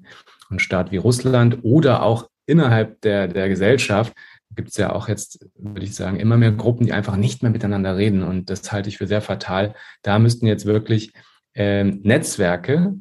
und 0.50 0.62
Staat 0.62 0.92
wie 0.92 0.98
Russland 0.98 1.60
oder 1.64 2.04
auch 2.04 2.30
innerhalb 2.46 3.02
der, 3.02 3.28
der 3.28 3.48
Gesellschaft, 3.48 4.14
gibt 4.56 4.70
es 4.70 4.78
ja 4.78 4.92
auch 4.92 5.08
jetzt, 5.08 5.48
würde 5.56 5.86
ich 5.86 5.96
sagen, 5.96 6.18
immer 6.18 6.38
mehr 6.38 6.52
Gruppen, 6.52 6.86
die 6.86 6.94
einfach 6.94 7.16
nicht 7.16 7.44
mehr 7.44 7.52
miteinander 7.52 7.96
reden. 7.96 8.24
Und 8.24 8.50
das 8.50 8.72
halte 8.72 8.90
ich 8.90 8.98
für 8.98 9.08
sehr 9.08 9.22
fatal. 9.22 9.76
Da 10.02 10.18
müssten 10.20 10.48
jetzt 10.48 10.66
wirklich 10.66 11.14
äh, 11.54 11.84
Netzwerke 11.84 12.96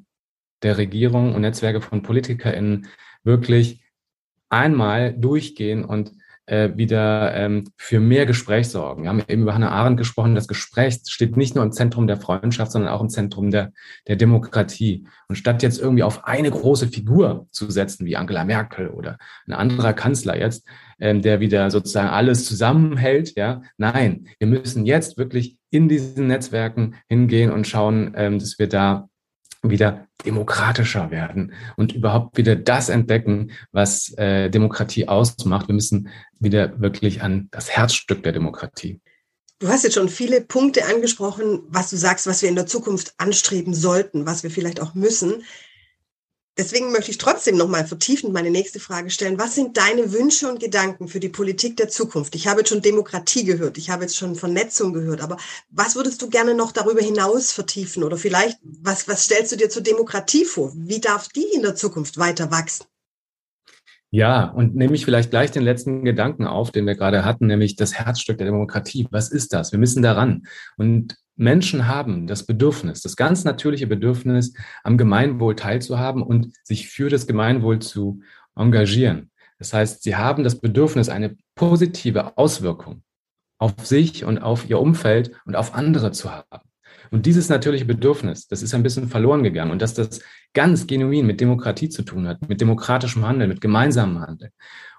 der 0.63 0.77
Regierung 0.79 1.35
und 1.35 1.41
Netzwerke 1.41 1.81
von 1.81 2.03
PolitikerInnen 2.03 2.89
wirklich 3.25 3.83
einmal 4.51 5.13
durchgehen 5.15 5.85
und 5.85 6.13
äh, 6.49 6.77
wieder 6.77 7.35
ähm, 7.35 7.65
für 7.77 8.01
mehr 8.01 8.25
Gespräch 8.25 8.69
sorgen. 8.69 9.03
Wir 9.03 9.11
haben 9.11 9.23
eben 9.29 9.43
über 9.43 9.55
Hannah 9.55 9.71
Arendt 9.71 9.99
gesprochen. 9.99 10.35
Das 10.35 10.49
Gespräch 10.49 11.01
steht 11.07 11.37
nicht 11.37 11.55
nur 11.55 11.63
im 11.63 11.73
Zentrum 11.73 12.07
der 12.07 12.17
Freundschaft, 12.17 12.73
sondern 12.73 12.91
auch 12.91 13.03
im 13.03 13.11
Zentrum 13.11 13.51
der, 13.51 13.73
der 14.07 14.17
Demokratie. 14.17 15.07
Und 15.29 15.37
statt 15.37 15.63
jetzt 15.63 15.79
irgendwie 15.79 16.03
auf 16.03 16.25
eine 16.25 16.51
große 16.51 16.89
Figur 16.89 17.47
zu 17.51 17.71
setzen, 17.71 18.07
wie 18.07 18.17
Angela 18.17 18.45
Merkel 18.45 18.89
oder 18.89 19.19
ein 19.47 19.53
anderer 19.53 19.93
Kanzler 19.93 20.39
jetzt, 20.39 20.67
ähm, 20.99 21.21
der 21.21 21.41
wieder 21.41 21.71
sozusagen 21.71 22.09
alles 22.09 22.47
zusammenhält, 22.47 23.37
ja, 23.37 23.61
nein, 23.77 24.29
wir 24.39 24.49
müssen 24.49 24.87
jetzt 24.87 25.19
wirklich 25.19 25.59
in 25.71 25.89
diesen 25.89 26.29
Netzwerken 26.29 26.95
hingehen 27.09 27.51
und 27.53 27.67
schauen, 27.67 28.13
ähm, 28.17 28.39
dass 28.39 28.59
wir 28.59 28.69
da 28.69 29.09
wieder 29.71 30.07
demokratischer 30.25 31.11
werden 31.11 31.53
und 31.77 31.93
überhaupt 31.93 32.37
wieder 32.37 32.57
das 32.57 32.89
entdecken, 32.89 33.53
was 33.73 34.13
äh, 34.19 34.51
Demokratie 34.51 35.09
ausmacht. 35.09 35.69
Wir 35.69 35.75
müssen 35.75 36.09
wieder 36.41 36.81
wirklich 36.81 37.23
an 37.23 37.49
das 37.51 37.71
Herzstück 37.71 38.23
der 38.23 38.33
Demokratie. 38.33 39.01
Du 39.61 39.69
hast 39.69 39.83
jetzt 39.83 39.95
schon 39.95 40.09
viele 40.09 40.41
Punkte 40.41 40.85
angesprochen, 40.87 41.63
was 41.69 41.91
du 41.91 41.97
sagst, 41.97 42.29
was 42.29 42.43
wir 42.43 42.49
in 42.49 42.55
der 42.55 42.67
Zukunft 42.67 43.15
anstreben 43.19 43.75
sollten, 43.75 44.25
was 44.25 44.45
wir 44.45 44.51
vielleicht 44.51 44.81
auch 44.81 44.95
müssen. 44.95 45.43
Deswegen 46.59 46.91
möchte 46.91 47.13
ich 47.13 47.19
trotzdem 47.19 47.57
nochmal 47.57 47.87
vertiefend 47.87 48.33
meine 48.33 48.51
nächste 48.51 48.81
Frage 48.81 49.11
stellen. 49.11 49.39
Was 49.39 49.55
sind 49.55 49.77
deine 49.77 50.13
Wünsche 50.13 50.51
und 50.51 50.59
Gedanken 50.59 51.07
für 51.07 51.21
die 51.21 51.29
Politik 51.29 51.77
der 51.77 51.89
Zukunft? 51.89 52.35
Ich 52.35 52.49
habe 52.49 52.61
jetzt 52.61 52.71
schon 52.71 52.83
Demokratie 52.83 53.45
gehört, 53.45 53.79
ich 53.79 53.91
habe 53.91 54.03
jetzt 54.03 54.17
schon 54.17 54.35
Vernetzung 54.35 54.93
gehört, 54.93 55.21
aber 55.21 55.37
was 55.71 55.95
würdest 55.95 56.21
du 56.21 56.29
gerne 56.29 56.57
noch 56.57 56.73
darüber 56.73 57.01
hinaus 57.01 57.53
vertiefen? 57.53 58.03
Oder 58.03 58.17
vielleicht, 58.17 58.59
was, 58.63 59.07
was 59.07 59.25
stellst 59.25 59.53
du 59.53 59.57
dir 59.57 59.71
zur 59.71 59.83
Demokratie 59.83 60.45
vor? 60.45 60.73
Wie 60.75 61.01
darf 61.01 61.29
die 61.29 61.47
in 61.55 61.63
der 61.63 61.77
Zukunft 61.77 62.19
weiter 62.19 62.51
wachsen? 62.51 62.87
Ja, 64.11 64.47
und 64.47 64.75
nehme 64.75 64.95
ich 64.95 65.05
vielleicht 65.05 65.31
gleich 65.31 65.53
den 65.53 65.63
letzten 65.63 66.05
Gedanken 66.05 66.45
auf, 66.45 66.73
den 66.73 66.87
wir 66.87 66.97
gerade 66.97 67.25
hatten, 67.25 67.47
nämlich 67.47 67.77
das 67.77 67.95
Herzstück 67.95 68.39
der 68.39 68.47
Demokratie. 68.47 69.07
Was 69.13 69.31
ist 69.31 69.53
das? 69.53 69.71
Wir 69.71 69.79
müssen 69.79 70.03
daran. 70.03 70.47
Und 70.77 71.15
Menschen 71.39 71.87
haben 71.87 72.27
das 72.27 72.45
Bedürfnis, 72.45 73.01
das 73.01 73.17
ganz 73.17 73.45
natürliche 73.45 73.87
Bedürfnis, 73.87 74.53
am 74.83 74.99
Gemeinwohl 74.99 75.55
teilzuhaben 75.55 76.23
und 76.23 76.53
sich 76.65 76.89
für 76.89 77.09
das 77.09 77.27
Gemeinwohl 77.27 77.79
zu 77.79 78.21
engagieren. 78.57 79.31
Das 79.59 79.73
heißt, 79.73 80.03
sie 80.03 80.17
haben 80.17 80.45
das 80.45 80.61
Bedürfnis, 80.61 81.09
eine 81.09 81.37
positive 81.55 82.37
Auswirkung 82.37 83.03
auf 83.59 83.73
sich 83.87 84.25
und 84.25 84.39
auf 84.39 84.69
ihr 84.69 84.81
Umfeld 84.81 85.33
und 85.47 85.57
auf 85.57 85.75
andere 85.75 86.13
zu 86.13 86.31
haben. 86.31 86.68
Und 87.11 87.27
dieses 87.27 87.49
natürliche 87.49 87.85
Bedürfnis, 87.85 88.47
das 88.47 88.63
ist 88.63 88.75
ein 88.75 88.83
bisschen 88.83 89.09
verloren 89.09 89.43
gegangen. 89.43 89.71
Und 89.71 89.83
dass 89.83 89.95
das 89.95 90.21
ganz 90.55 90.87
genuin 90.87 91.27
mit 91.27 91.41
Demokratie 91.41 91.89
zu 91.89 92.03
tun 92.03 92.27
hat, 92.27 92.49
mit 92.49 92.61
demokratischem 92.61 93.27
Handeln, 93.27 93.51
mit 93.51 93.61
gemeinsamem 93.61 94.21
Handeln. 94.21 94.51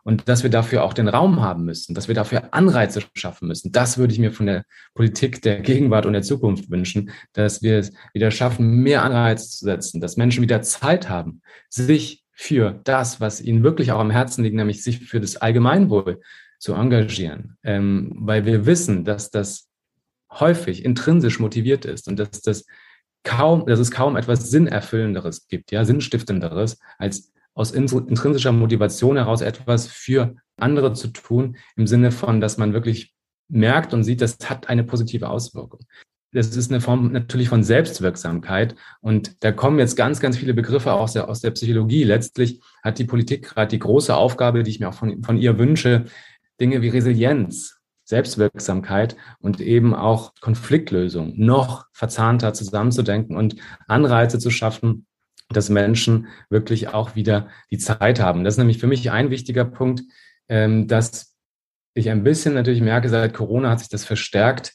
Und 0.03 0.29
dass 0.29 0.43
wir 0.43 0.49
dafür 0.49 0.83
auch 0.83 0.93
den 0.93 1.07
Raum 1.07 1.41
haben 1.41 1.65
müssen, 1.65 1.93
dass 1.93 2.07
wir 2.07 2.15
dafür 2.15 2.53
Anreize 2.53 3.03
schaffen 3.15 3.47
müssen. 3.47 3.71
Das 3.71 3.97
würde 3.97 4.13
ich 4.13 4.19
mir 4.19 4.31
von 4.31 4.45
der 4.45 4.63
Politik 4.93 5.41
der 5.41 5.59
Gegenwart 5.59 6.05
und 6.05 6.13
der 6.13 6.21
Zukunft 6.21 6.69
wünschen, 6.69 7.11
dass 7.33 7.61
wir 7.61 7.79
es 7.79 7.91
wieder 8.13 8.31
schaffen, 8.31 8.81
mehr 8.81 9.03
Anreize 9.03 9.49
zu 9.49 9.65
setzen, 9.65 10.01
dass 10.01 10.17
Menschen 10.17 10.41
wieder 10.41 10.61
Zeit 10.61 11.09
haben, 11.09 11.41
sich 11.69 12.23
für 12.31 12.79
das, 12.85 13.19
was 13.19 13.41
ihnen 13.41 13.63
wirklich 13.63 13.91
auch 13.91 13.99
am 13.99 14.11
Herzen 14.11 14.43
liegt, 14.43 14.55
nämlich 14.55 14.81
sich 14.81 14.99
für 14.99 15.19
das 15.19 15.35
Allgemeinwohl 15.35 16.21
zu 16.57 16.73
engagieren, 16.73 17.57
ähm, 17.63 18.13
weil 18.15 18.45
wir 18.45 18.65
wissen, 18.65 19.03
dass 19.03 19.29
das 19.29 19.68
häufig 20.31 20.85
intrinsisch 20.85 21.39
motiviert 21.39 21.85
ist 21.85 22.07
und 22.07 22.19
dass 22.19 22.41
das 22.41 22.65
kaum, 23.23 23.65
dass 23.65 23.79
es 23.79 23.91
kaum 23.91 24.15
etwas 24.15 24.49
Sinnerfüllenderes 24.49 25.47
gibt, 25.47 25.71
ja, 25.71 25.85
Sinnstiftenderes, 25.85 26.79
als 26.97 27.31
aus 27.53 27.71
intrinsischer 27.71 28.51
Motivation 28.51 29.17
heraus 29.17 29.41
etwas 29.41 29.87
für 29.87 30.35
andere 30.57 30.93
zu 30.93 31.09
tun, 31.09 31.57
im 31.75 31.87
Sinne 31.87 32.11
von, 32.11 32.39
dass 32.39 32.57
man 32.57 32.73
wirklich 32.73 33.13
merkt 33.49 33.93
und 33.93 34.03
sieht, 34.03 34.21
das 34.21 34.37
hat 34.45 34.69
eine 34.69 34.83
positive 34.83 35.29
Auswirkung. 35.29 35.81
Das 36.31 36.55
ist 36.55 36.71
eine 36.71 36.79
Form 36.79 37.11
natürlich 37.11 37.49
von 37.49 37.63
Selbstwirksamkeit. 37.63 38.75
Und 39.01 39.43
da 39.43 39.51
kommen 39.51 39.79
jetzt 39.79 39.95
ganz, 39.95 40.19
ganz 40.19 40.37
viele 40.37 40.53
Begriffe 40.53 40.93
aus 40.93 41.13
der, 41.13 41.27
aus 41.27 41.41
der 41.41 41.51
Psychologie. 41.51 42.03
Letztlich 42.03 42.61
hat 42.83 42.99
die 42.99 43.05
Politik 43.05 43.49
gerade 43.49 43.69
die 43.69 43.79
große 43.79 44.15
Aufgabe, 44.15 44.61
die 44.61 44.69
ich 44.69 44.79
mir 44.79 44.89
auch 44.89 44.93
von, 44.93 45.23
von 45.23 45.37
ihr 45.37 45.57
wünsche, 45.57 46.05
Dinge 46.61 46.81
wie 46.83 46.89
Resilienz, 46.89 47.78
Selbstwirksamkeit 48.09 49.15
und 49.39 49.61
eben 49.61 49.93
auch 49.93 50.33
Konfliktlösung 50.41 51.33
noch 51.37 51.85
verzahnter 51.93 52.53
zusammenzudenken 52.53 53.37
und 53.37 53.57
Anreize 53.87 54.39
zu 54.39 54.49
schaffen, 54.49 55.05
dass 55.49 55.69
Menschen 55.69 56.27
wirklich 56.49 56.87
auch 56.89 57.15
wieder 57.15 57.49
die 57.69 57.77
Zeit 57.77 58.19
haben. 58.19 58.43
Das 58.43 58.55
ist 58.55 58.57
nämlich 58.57 58.79
für 58.79 58.87
mich 58.87 59.11
ein 59.11 59.29
wichtiger 59.29 59.63
Punkt, 59.63 60.01
ähm, 60.47 60.87
dass 60.87 61.35
ich 61.93 62.09
ein 62.09 62.23
bisschen 62.23 62.55
natürlich 62.55 62.81
merke, 62.81 63.09
seit 63.09 63.35
Corona 63.35 63.69
hat 63.69 63.79
sich 63.79 63.89
das 63.89 64.05
verstärkt, 64.05 64.73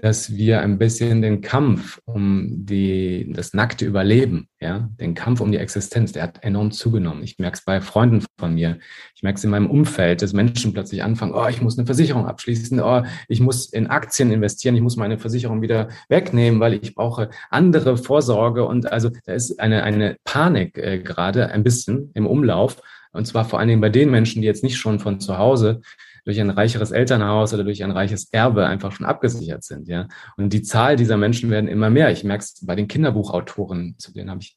dass 0.00 0.34
wir 0.34 0.60
ein 0.60 0.78
bisschen 0.78 1.20
den 1.20 1.42
Kampf 1.42 2.00
um 2.06 2.64
die, 2.64 3.30
das 3.34 3.52
nackte 3.52 3.84
Überleben, 3.84 4.48
ja, 4.60 4.88
den 4.98 5.14
Kampf 5.14 5.40
um 5.40 5.52
die 5.52 5.58
Existenz, 5.58 6.12
der 6.12 6.22
hat 6.22 6.42
enorm 6.42 6.70
zugenommen. 6.70 7.22
Ich 7.22 7.38
merke 7.38 7.58
es 7.58 7.64
bei 7.64 7.80
Freunden 7.80 8.24
von 8.38 8.54
mir. 8.54 8.78
Ich 9.14 9.22
merke 9.22 9.36
es 9.36 9.44
in 9.44 9.50
meinem 9.50 9.70
Umfeld, 9.70 10.22
dass 10.22 10.32
Menschen 10.32 10.72
plötzlich 10.72 11.02
anfangen, 11.02 11.34
oh, 11.34 11.46
ich 11.48 11.60
muss 11.60 11.78
eine 11.78 11.86
Versicherung 11.86 12.26
abschließen, 12.26 12.80
oh, 12.80 13.02
ich 13.28 13.40
muss 13.40 13.66
in 13.66 13.88
Aktien 13.88 14.32
investieren, 14.32 14.76
ich 14.76 14.82
muss 14.82 14.96
meine 14.96 15.18
Versicherung 15.18 15.60
wieder 15.60 15.88
wegnehmen, 16.08 16.60
weil 16.60 16.74
ich 16.74 16.94
brauche 16.94 17.28
andere 17.50 17.96
Vorsorge. 17.98 18.64
Und 18.64 18.90
also 18.90 19.10
da 19.24 19.34
ist 19.34 19.60
eine, 19.60 19.82
eine 19.82 20.16
Panik 20.24 20.78
äh, 20.78 20.98
gerade 20.98 21.50
ein 21.50 21.64
bisschen 21.64 22.10
im 22.14 22.26
Umlauf. 22.26 22.80
Und 23.12 23.26
zwar 23.26 23.44
vor 23.44 23.58
allen 23.58 23.68
Dingen 23.68 23.82
bei 23.82 23.90
den 23.90 24.10
Menschen, 24.10 24.40
die 24.40 24.46
jetzt 24.46 24.64
nicht 24.64 24.78
schon 24.78 24.98
von 24.98 25.20
zu 25.20 25.36
Hause 25.36 25.82
durch 26.24 26.40
ein 26.40 26.50
reicheres 26.50 26.92
Elternhaus 26.92 27.52
oder 27.52 27.64
durch 27.64 27.82
ein 27.82 27.90
reiches 27.90 28.32
Erbe 28.32 28.66
einfach 28.66 28.92
schon 28.92 29.06
abgesichert 29.06 29.64
sind, 29.64 29.88
ja. 29.88 30.08
Und 30.36 30.52
die 30.52 30.62
Zahl 30.62 30.96
dieser 30.96 31.16
Menschen 31.16 31.50
werden 31.50 31.68
immer 31.68 31.90
mehr. 31.90 32.10
Ich 32.12 32.24
merke 32.24 32.44
es 32.44 32.64
bei 32.64 32.76
den 32.76 32.88
Kinderbuchautoren, 32.88 33.96
zu 33.98 34.12
denen 34.12 34.30
habe 34.30 34.40
ich 34.40 34.56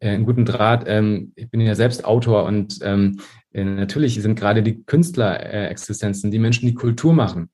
äh, 0.00 0.10
einen 0.10 0.24
guten 0.24 0.44
Draht. 0.44 0.84
Ähm, 0.86 1.32
ich 1.36 1.50
bin 1.50 1.60
ja 1.60 1.74
selbst 1.74 2.04
Autor 2.04 2.44
und 2.44 2.78
ähm, 2.82 3.20
äh, 3.52 3.64
natürlich 3.64 4.20
sind 4.20 4.38
gerade 4.38 4.62
die 4.62 4.82
Künstlerexistenzen, 4.84 6.30
die 6.30 6.38
Menschen, 6.38 6.66
die 6.66 6.74
Kultur 6.74 7.12
machen, 7.12 7.50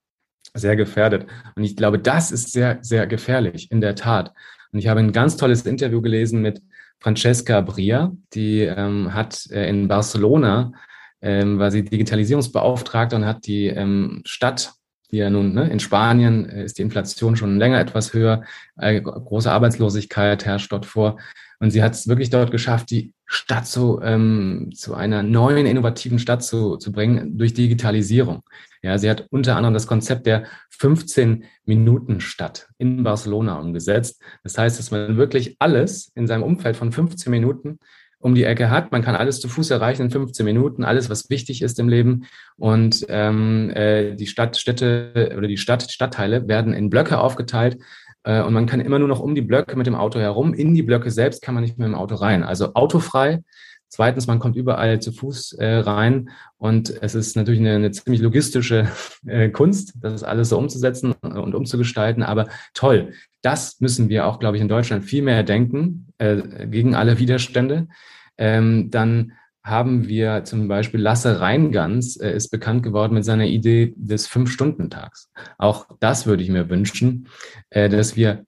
sehr 0.54 0.76
gefährdet. 0.76 1.26
Und 1.56 1.64
ich 1.64 1.76
glaube, 1.76 1.98
das 1.98 2.30
ist 2.30 2.52
sehr, 2.52 2.78
sehr 2.82 3.06
gefährlich, 3.06 3.70
in 3.70 3.80
der 3.80 3.94
Tat. 3.94 4.32
Und 4.72 4.78
ich 4.78 4.88
habe 4.88 5.00
ein 5.00 5.12
ganz 5.12 5.36
tolles 5.36 5.66
Interview 5.66 6.00
gelesen 6.00 6.42
mit 6.42 6.62
Francesca 7.00 7.60
Bria, 7.60 8.12
die 8.34 8.60
ähm, 8.62 9.14
hat 9.14 9.46
äh, 9.50 9.68
in 9.68 9.88
Barcelona 9.88 10.72
ähm, 11.20 11.58
war 11.58 11.70
sie 11.70 11.84
Digitalisierungsbeauftragte 11.84 13.16
und 13.16 13.26
hat 13.26 13.46
die 13.46 13.66
ähm, 13.66 14.22
Stadt, 14.24 14.72
die 15.10 15.16
ja 15.18 15.30
nun 15.30 15.54
ne, 15.54 15.68
in 15.68 15.80
Spanien 15.80 16.48
äh, 16.48 16.64
ist 16.64 16.78
die 16.78 16.82
Inflation 16.82 17.36
schon 17.36 17.58
länger 17.58 17.80
etwas 17.80 18.12
höher, 18.12 18.44
äh, 18.76 19.00
große 19.00 19.50
Arbeitslosigkeit 19.50 20.44
herrscht 20.44 20.72
dort 20.72 20.86
vor. 20.86 21.18
Und 21.60 21.70
sie 21.72 21.82
hat 21.82 21.94
es 21.94 22.06
wirklich 22.06 22.30
dort 22.30 22.52
geschafft, 22.52 22.90
die 22.90 23.12
Stadt 23.26 23.66
zu, 23.66 24.00
ähm, 24.02 24.70
zu 24.74 24.94
einer 24.94 25.22
neuen, 25.24 25.66
innovativen 25.66 26.20
Stadt 26.20 26.44
zu, 26.44 26.76
zu 26.76 26.92
bringen 26.92 27.36
durch 27.36 27.52
Digitalisierung. 27.52 28.42
Ja, 28.80 28.96
sie 28.96 29.10
hat 29.10 29.26
unter 29.30 29.56
anderem 29.56 29.74
das 29.74 29.88
Konzept 29.88 30.26
der 30.26 30.46
15-Minuten-Stadt 30.78 32.68
in 32.78 33.02
Barcelona 33.02 33.58
umgesetzt. 33.58 34.22
Das 34.44 34.56
heißt, 34.56 34.78
dass 34.78 34.92
man 34.92 35.16
wirklich 35.16 35.56
alles 35.58 36.12
in 36.14 36.28
seinem 36.28 36.44
Umfeld 36.44 36.76
von 36.76 36.92
15 36.92 37.30
Minuten 37.30 37.80
um 38.20 38.34
die 38.34 38.44
Ecke 38.44 38.70
hat. 38.70 38.92
Man 38.92 39.02
kann 39.02 39.14
alles 39.14 39.40
zu 39.40 39.48
Fuß 39.48 39.70
erreichen 39.70 40.02
in 40.02 40.10
15 40.10 40.44
Minuten, 40.44 40.84
alles, 40.84 41.08
was 41.08 41.30
wichtig 41.30 41.62
ist 41.62 41.78
im 41.78 41.88
Leben. 41.88 42.26
Und 42.56 43.06
ähm, 43.08 43.70
äh, 43.70 44.14
die 44.14 44.26
Stadtstädte 44.26 45.34
oder 45.36 45.46
die 45.46 45.56
Stadt, 45.56 45.90
Stadtteile 45.90 46.48
werden 46.48 46.72
in 46.72 46.90
Blöcke 46.90 47.18
aufgeteilt. 47.18 47.78
Äh, 48.24 48.42
und 48.42 48.52
man 48.52 48.66
kann 48.66 48.80
immer 48.80 48.98
nur 48.98 49.08
noch 49.08 49.20
um 49.20 49.34
die 49.34 49.42
Blöcke 49.42 49.76
mit 49.76 49.86
dem 49.86 49.94
Auto 49.94 50.18
herum. 50.18 50.52
In 50.54 50.74
die 50.74 50.82
Blöcke 50.82 51.10
selbst 51.10 51.42
kann 51.42 51.54
man 51.54 51.62
nicht 51.62 51.78
mehr 51.78 51.86
im 51.86 51.94
Auto 51.94 52.16
rein. 52.16 52.42
Also 52.42 52.74
autofrei. 52.74 53.40
Zweitens, 53.88 54.26
man 54.26 54.38
kommt 54.38 54.56
überall 54.56 55.00
zu 55.00 55.12
Fuß 55.12 55.54
äh, 55.54 55.76
rein 55.76 56.30
und 56.58 56.90
es 57.02 57.14
ist 57.14 57.36
natürlich 57.36 57.60
eine, 57.60 57.74
eine 57.74 57.90
ziemlich 57.90 58.20
logistische 58.20 58.88
äh, 59.26 59.48
Kunst, 59.48 59.94
das 60.00 60.22
alles 60.22 60.50
so 60.50 60.58
umzusetzen 60.58 61.12
und 61.12 61.54
umzugestalten. 61.54 62.22
Aber 62.22 62.48
toll, 62.74 63.12
das 63.42 63.80
müssen 63.80 64.08
wir 64.08 64.26
auch, 64.26 64.38
glaube 64.38 64.56
ich, 64.56 64.62
in 64.62 64.68
Deutschland 64.68 65.04
viel 65.04 65.22
mehr 65.22 65.42
denken, 65.42 66.12
äh, 66.18 66.66
gegen 66.66 66.94
alle 66.94 67.18
Widerstände. 67.18 67.88
Ähm, 68.36 68.90
dann 68.90 69.32
haben 69.68 70.08
wir 70.08 70.44
zum 70.44 70.66
Beispiel 70.66 71.00
Lasse 71.00 71.40
Reingans 71.40 72.16
äh, 72.16 72.30
ist 72.30 72.48
bekannt 72.50 72.82
geworden 72.82 73.14
mit 73.14 73.24
seiner 73.24 73.46
Idee 73.46 73.94
des 73.96 74.26
Fünf-Stunden-Tags. 74.26 75.30
Auch 75.58 75.86
das 76.00 76.26
würde 76.26 76.42
ich 76.42 76.48
mir 76.48 76.70
wünschen, 76.70 77.28
äh, 77.70 77.88
dass 77.88 78.16
wir 78.16 78.44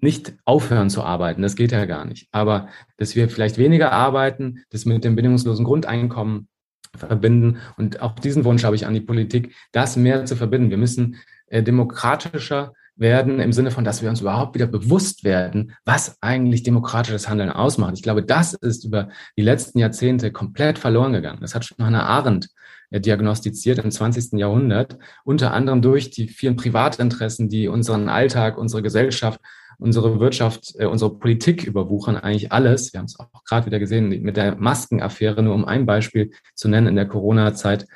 nicht 0.00 0.34
aufhören 0.44 0.90
zu 0.90 1.02
arbeiten, 1.02 1.42
das 1.42 1.56
geht 1.56 1.72
ja 1.72 1.84
gar 1.84 2.04
nicht, 2.04 2.28
aber 2.30 2.68
dass 2.96 3.16
wir 3.16 3.28
vielleicht 3.28 3.58
weniger 3.58 3.92
arbeiten, 3.92 4.62
das 4.70 4.84
mit 4.84 5.04
dem 5.04 5.16
bedingungslosen 5.16 5.64
Grundeinkommen 5.64 6.48
verbinden. 6.96 7.58
Und 7.76 8.00
auch 8.00 8.12
diesen 8.18 8.44
Wunsch 8.44 8.64
habe 8.64 8.76
ich 8.76 8.86
an 8.86 8.94
die 8.94 9.00
Politik, 9.00 9.54
das 9.72 9.96
mehr 9.96 10.24
zu 10.24 10.36
verbinden. 10.36 10.70
Wir 10.70 10.78
müssen 10.78 11.16
äh, 11.46 11.62
demokratischer 11.62 12.72
werden 12.98 13.38
im 13.38 13.52
Sinne 13.52 13.70
von, 13.70 13.84
dass 13.84 14.02
wir 14.02 14.10
uns 14.10 14.20
überhaupt 14.20 14.54
wieder 14.54 14.66
bewusst 14.66 15.22
werden, 15.22 15.72
was 15.84 16.18
eigentlich 16.20 16.64
demokratisches 16.64 17.28
Handeln 17.28 17.50
ausmacht. 17.50 17.94
Ich 17.94 18.02
glaube, 18.02 18.24
das 18.24 18.54
ist 18.54 18.84
über 18.84 19.08
die 19.36 19.42
letzten 19.42 19.78
Jahrzehnte 19.78 20.32
komplett 20.32 20.78
verloren 20.78 21.12
gegangen. 21.12 21.38
Das 21.40 21.54
hat 21.54 21.64
schon 21.64 21.84
Hannah 21.84 22.06
Arendt 22.06 22.48
äh, 22.90 23.00
diagnostiziert 23.00 23.78
im 23.78 23.90
20. 23.90 24.38
Jahrhundert, 24.38 24.98
unter 25.24 25.52
anderem 25.52 25.80
durch 25.80 26.10
die 26.10 26.28
vielen 26.28 26.56
Privatinteressen, 26.56 27.48
die 27.48 27.68
unseren 27.68 28.08
Alltag, 28.08 28.58
unsere 28.58 28.82
Gesellschaft, 28.82 29.40
unsere 29.78 30.20
Wirtschaft, 30.20 30.74
äh, 30.78 30.86
unsere 30.86 31.16
Politik 31.18 31.64
überwuchern, 31.64 32.16
eigentlich 32.16 32.52
alles. 32.52 32.92
Wir 32.92 32.98
haben 32.98 33.06
es 33.06 33.18
auch 33.18 33.44
gerade 33.44 33.66
wieder 33.66 33.78
gesehen 33.78 34.08
mit 34.08 34.36
der 34.36 34.56
Maskenaffäre, 34.56 35.42
nur 35.42 35.54
um 35.54 35.64
ein 35.64 35.86
Beispiel 35.86 36.32
zu 36.54 36.68
nennen 36.68 36.88
in 36.88 36.96
der 36.96 37.06
Corona-Zeit, 37.06 37.86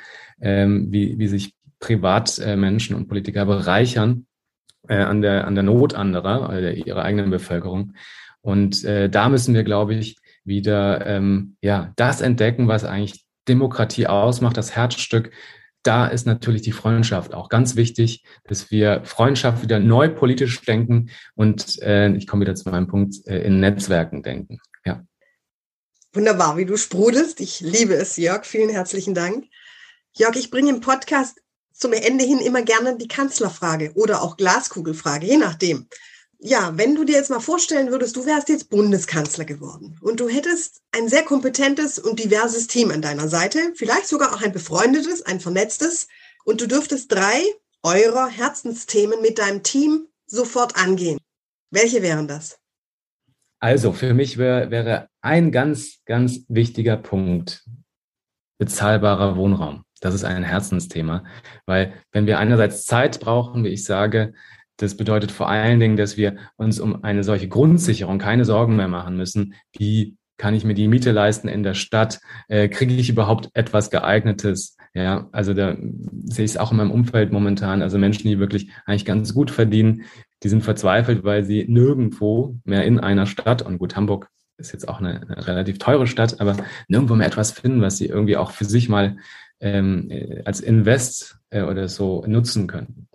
ähm, 0.40 0.88
wie, 0.90 1.18
wie 1.18 1.28
sich 1.28 1.54
Privatmenschen 1.80 2.96
und 2.96 3.08
Politiker 3.08 3.44
bereichern 3.44 4.26
äh, 4.88 4.96
an, 4.96 5.20
der, 5.20 5.46
an 5.46 5.54
der 5.54 5.64
Not 5.64 5.94
anderer, 5.94 6.48
also 6.48 6.68
ihrer 6.68 7.02
eigenen 7.02 7.30
Bevölkerung. 7.30 7.94
Und 8.40 8.84
äh, 8.84 9.08
da 9.08 9.28
müssen 9.28 9.54
wir, 9.54 9.64
glaube 9.64 9.94
ich, 9.94 10.16
wieder 10.44 11.06
ähm, 11.06 11.56
ja, 11.60 11.92
das 11.96 12.20
entdecken, 12.20 12.68
was 12.68 12.84
eigentlich 12.84 13.24
Demokratie 13.48 14.06
ausmacht, 14.06 14.56
das 14.56 14.74
Herzstück. 14.74 15.30
Da 15.82 16.06
ist 16.06 16.26
natürlich 16.26 16.62
die 16.62 16.72
Freundschaft 16.72 17.34
auch 17.34 17.48
ganz 17.48 17.74
wichtig, 17.74 18.24
dass 18.44 18.70
wir 18.70 19.02
Freundschaft 19.04 19.62
wieder 19.62 19.80
neu 19.80 20.08
politisch 20.08 20.60
denken 20.62 21.10
und 21.34 21.80
äh, 21.82 22.10
ich 22.14 22.26
komme 22.26 22.42
wieder 22.42 22.54
zu 22.54 22.70
meinem 22.70 22.86
Punkt, 22.86 23.26
äh, 23.26 23.42
in 23.42 23.58
Netzwerken 23.58 24.22
denken. 24.22 24.58
Ja. 24.84 25.04
Wunderbar, 26.12 26.56
wie 26.56 26.66
du 26.66 26.76
sprudelst. 26.76 27.40
Ich 27.40 27.60
liebe 27.60 27.94
es, 27.94 28.16
Jörg. 28.16 28.44
Vielen 28.44 28.68
herzlichen 28.70 29.14
Dank. 29.14 29.46
Jörg, 30.12 30.36
ich 30.36 30.50
bringe 30.50 30.70
im 30.70 30.80
Podcast 30.80 31.40
zum 31.72 31.92
Ende 31.92 32.24
hin 32.24 32.38
immer 32.38 32.62
gerne 32.62 32.96
die 32.96 33.08
Kanzlerfrage 33.08 33.92
oder 33.94 34.22
auch 34.22 34.36
Glaskugelfrage, 34.36 35.26
je 35.26 35.38
nachdem. 35.38 35.88
Ja, 36.44 36.76
wenn 36.76 36.96
du 36.96 37.04
dir 37.04 37.14
jetzt 37.14 37.30
mal 37.30 37.38
vorstellen 37.38 37.92
würdest, 37.92 38.16
du 38.16 38.26
wärst 38.26 38.48
jetzt 38.48 38.68
Bundeskanzler 38.68 39.44
geworden 39.44 39.96
und 40.00 40.18
du 40.18 40.28
hättest 40.28 40.82
ein 40.90 41.08
sehr 41.08 41.22
kompetentes 41.22 42.00
und 42.00 42.18
diverses 42.18 42.66
Team 42.66 42.90
an 42.90 43.00
deiner 43.00 43.28
Seite, 43.28 43.72
vielleicht 43.76 44.08
sogar 44.08 44.34
auch 44.34 44.42
ein 44.42 44.52
befreundetes, 44.52 45.22
ein 45.22 45.38
vernetztes, 45.38 46.08
und 46.44 46.60
du 46.60 46.66
dürftest 46.66 47.12
drei 47.12 47.40
eurer 47.84 48.26
Herzensthemen 48.26 49.22
mit 49.22 49.38
deinem 49.38 49.62
Team 49.62 50.08
sofort 50.26 50.76
angehen. 50.76 51.20
Welche 51.70 52.02
wären 52.02 52.26
das? 52.26 52.58
Also, 53.60 53.92
für 53.92 54.12
mich 54.12 54.36
wär, 54.36 54.72
wäre 54.72 55.08
ein 55.20 55.52
ganz, 55.52 56.02
ganz 56.06 56.44
wichtiger 56.48 56.96
Punkt 56.96 57.64
bezahlbarer 58.58 59.36
Wohnraum. 59.36 59.84
Das 60.00 60.12
ist 60.12 60.24
ein 60.24 60.42
Herzensthema, 60.42 61.22
weil 61.66 61.94
wenn 62.10 62.26
wir 62.26 62.40
einerseits 62.40 62.84
Zeit 62.84 63.20
brauchen, 63.20 63.62
wie 63.62 63.68
ich 63.68 63.84
sage, 63.84 64.34
das 64.76 64.96
bedeutet 64.96 65.30
vor 65.30 65.48
allen 65.48 65.80
Dingen, 65.80 65.96
dass 65.96 66.16
wir 66.16 66.36
uns 66.56 66.80
um 66.80 67.04
eine 67.04 67.24
solche 67.24 67.48
Grundsicherung 67.48 68.18
keine 68.18 68.44
Sorgen 68.44 68.76
mehr 68.76 68.88
machen 68.88 69.16
müssen. 69.16 69.54
Wie 69.72 70.16
kann 70.38 70.54
ich 70.54 70.64
mir 70.64 70.74
die 70.74 70.88
Miete 70.88 71.12
leisten 71.12 71.48
in 71.48 71.62
der 71.62 71.74
Stadt? 71.74 72.20
Äh, 72.48 72.68
kriege 72.68 72.94
ich 72.94 73.08
überhaupt 73.08 73.50
etwas 73.54 73.90
geeignetes? 73.90 74.76
Ja, 74.94 75.28
also 75.32 75.54
da 75.54 75.76
sehe 76.24 76.44
ich 76.44 76.52
es 76.52 76.56
auch 76.56 76.70
in 76.70 76.76
meinem 76.78 76.90
Umfeld 76.90 77.32
momentan. 77.32 77.80
Also 77.80 77.96
Menschen, 77.98 78.28
die 78.28 78.38
wirklich 78.38 78.70
eigentlich 78.84 79.04
ganz 79.04 79.34
gut 79.34 79.50
verdienen, 79.50 80.02
die 80.42 80.48
sind 80.48 80.62
verzweifelt, 80.62 81.24
weil 81.24 81.44
sie 81.44 81.64
nirgendwo 81.68 82.56
mehr 82.64 82.84
in 82.84 83.00
einer 83.00 83.26
Stadt 83.26 83.62
und 83.62 83.78
gut, 83.78 83.96
Hamburg 83.96 84.28
ist 84.58 84.72
jetzt 84.72 84.88
auch 84.88 85.00
eine, 85.00 85.22
eine 85.22 85.46
relativ 85.46 85.78
teure 85.78 86.06
Stadt, 86.06 86.40
aber 86.40 86.56
nirgendwo 86.88 87.14
mehr 87.14 87.26
etwas 87.26 87.52
finden, 87.52 87.80
was 87.80 87.96
sie 87.96 88.06
irgendwie 88.06 88.36
auch 88.36 88.50
für 88.50 88.64
sich 88.64 88.88
mal 88.88 89.16
ähm, 89.60 90.10
äh, 90.10 90.42
als 90.44 90.60
Invest 90.60 91.38
äh, 91.50 91.62
oder 91.62 91.88
so 91.88 92.24
nutzen 92.26 92.66
können. 92.66 93.08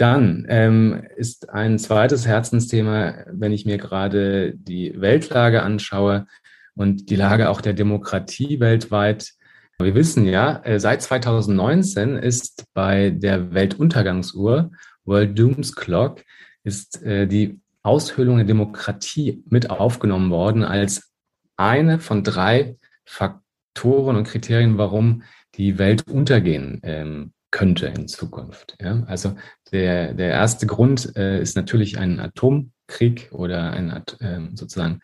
Dann 0.00 0.46
ähm, 0.48 1.02
ist 1.16 1.50
ein 1.50 1.78
zweites 1.78 2.26
Herzensthema, 2.26 3.16
wenn 3.30 3.52
ich 3.52 3.66
mir 3.66 3.76
gerade 3.76 4.54
die 4.56 4.98
Weltlage 4.98 5.62
anschaue 5.62 6.26
und 6.74 7.10
die 7.10 7.16
Lage 7.16 7.50
auch 7.50 7.60
der 7.60 7.74
Demokratie 7.74 8.60
weltweit. 8.60 9.32
Wir 9.78 9.94
wissen 9.94 10.24
ja, 10.24 10.62
äh, 10.64 10.80
seit 10.80 11.02
2019 11.02 12.16
ist 12.16 12.64
bei 12.72 13.10
der 13.10 13.52
Weltuntergangsuhr, 13.52 14.70
World 15.04 15.38
Dooms 15.38 15.76
Clock, 15.76 16.24
ist 16.64 17.02
äh, 17.02 17.26
die 17.26 17.60
Aushöhlung 17.82 18.38
der 18.38 18.46
Demokratie 18.46 19.44
mit 19.50 19.68
aufgenommen 19.68 20.30
worden 20.30 20.64
als 20.64 21.12
eine 21.58 21.98
von 21.98 22.24
drei 22.24 22.78
Faktoren 23.04 24.16
und 24.16 24.24
Kriterien, 24.24 24.78
warum 24.78 25.24
die 25.56 25.76
Welt 25.76 26.08
untergehen 26.08 26.80
ähm, 26.84 27.34
könnte 27.50 27.86
in 27.86 28.08
Zukunft. 28.08 28.76
Ja? 28.80 29.02
Also 29.06 29.34
der, 29.72 30.14
der 30.14 30.30
erste 30.30 30.66
Grund 30.66 31.16
äh, 31.16 31.40
ist 31.40 31.56
natürlich 31.56 31.98
ein 31.98 32.20
Atomkrieg 32.20 33.28
oder 33.32 33.72
ein, 33.72 33.90
äh, 34.20 34.40
sozusagen 34.54 35.00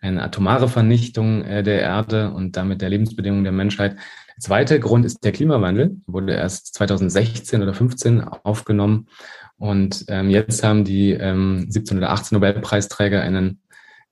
eine 0.00 0.22
atomare 0.22 0.68
Vernichtung 0.68 1.44
äh, 1.44 1.62
der 1.62 1.80
Erde 1.80 2.30
und 2.30 2.56
damit 2.56 2.82
der 2.82 2.90
Lebensbedingungen 2.90 3.44
der 3.44 3.52
Menschheit. 3.52 3.94
Der 3.94 4.40
zweite 4.40 4.78
Grund 4.78 5.04
ist 5.04 5.24
der 5.24 5.32
Klimawandel, 5.32 5.96
wurde 6.06 6.34
erst 6.34 6.74
2016 6.74 7.62
oder 7.62 7.74
15 7.74 8.22
aufgenommen. 8.22 9.08
Und 9.56 10.04
ähm, 10.08 10.30
jetzt 10.30 10.62
haben 10.62 10.84
die 10.84 11.10
ähm, 11.10 11.66
17 11.68 11.98
oder 11.98 12.10
18 12.10 12.36
NobelpreisträgerInnen 12.36 13.60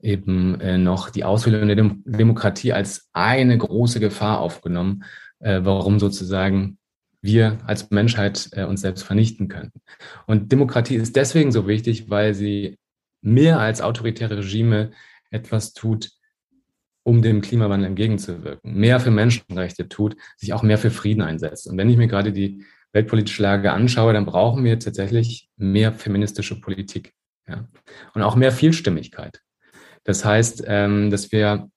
eben 0.01 0.59
äh, 0.59 0.77
noch 0.77 1.09
die 1.09 1.23
Aushöhlung 1.23 1.67
der 1.67 1.77
Dem 1.77 2.03
Demokratie 2.05 2.73
als 2.73 3.09
eine 3.13 3.57
große 3.57 4.01
Gefahr 4.01 4.39
aufgenommen, 4.39 5.03
äh, 5.39 5.61
warum 5.63 5.99
sozusagen 5.99 6.76
wir 7.21 7.57
als 7.65 7.89
Menschheit 7.89 8.49
äh, 8.53 8.63
uns 8.63 8.81
selbst 8.81 9.03
vernichten 9.03 9.47
könnten. 9.47 9.81
Und 10.25 10.51
Demokratie 10.51 10.95
ist 10.95 11.15
deswegen 11.15 11.51
so 11.51 11.67
wichtig, 11.67 12.09
weil 12.09 12.33
sie 12.33 12.77
mehr 13.21 13.59
als 13.59 13.81
autoritäre 13.81 14.37
Regime 14.37 14.91
etwas 15.31 15.73
tut, 15.73 16.11
um 17.03 17.21
dem 17.21 17.41
Klimawandel 17.41 17.87
entgegenzuwirken, 17.87 18.73
mehr 18.73 18.99
für 18.99 19.11
Menschenrechte 19.11 19.87
tut, 19.87 20.17
sich 20.35 20.53
auch 20.53 20.63
mehr 20.63 20.77
für 20.77 20.91
Frieden 20.91 21.21
einsetzt. 21.21 21.67
Und 21.67 21.77
wenn 21.77 21.89
ich 21.89 21.97
mir 21.97 22.07
gerade 22.07 22.33
die 22.33 22.65
weltpolitische 22.91 23.43
Lage 23.43 23.71
anschaue, 23.71 24.13
dann 24.13 24.25
brauchen 24.25 24.63
wir 24.63 24.77
tatsächlich 24.79 25.49
mehr 25.55 25.93
feministische 25.93 26.59
Politik 26.59 27.13
ja? 27.47 27.67
und 28.13 28.21
auch 28.21 28.35
mehr 28.35 28.51
Vielstimmigkeit. 28.51 29.41
Das 30.03 30.25
heißt, 30.25 30.63
ähm, 30.67 31.09
dass 31.09 31.31
wir 31.31 31.69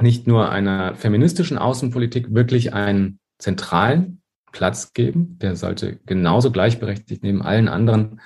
nicht 0.00 0.26
nur 0.26 0.50
einer 0.50 0.94
feministischen 0.94 1.58
Außenpolitik 1.58 2.32
wirklich 2.34 2.72
einen 2.72 3.18
zentralen 3.38 4.17
Platz 4.52 4.92
geben. 4.92 5.38
Der 5.40 5.56
sollte 5.56 5.98
genauso 6.06 6.50
gleichberechtigt 6.50 7.22
neben 7.22 7.42
allen 7.42 7.68
anderen 7.68 8.20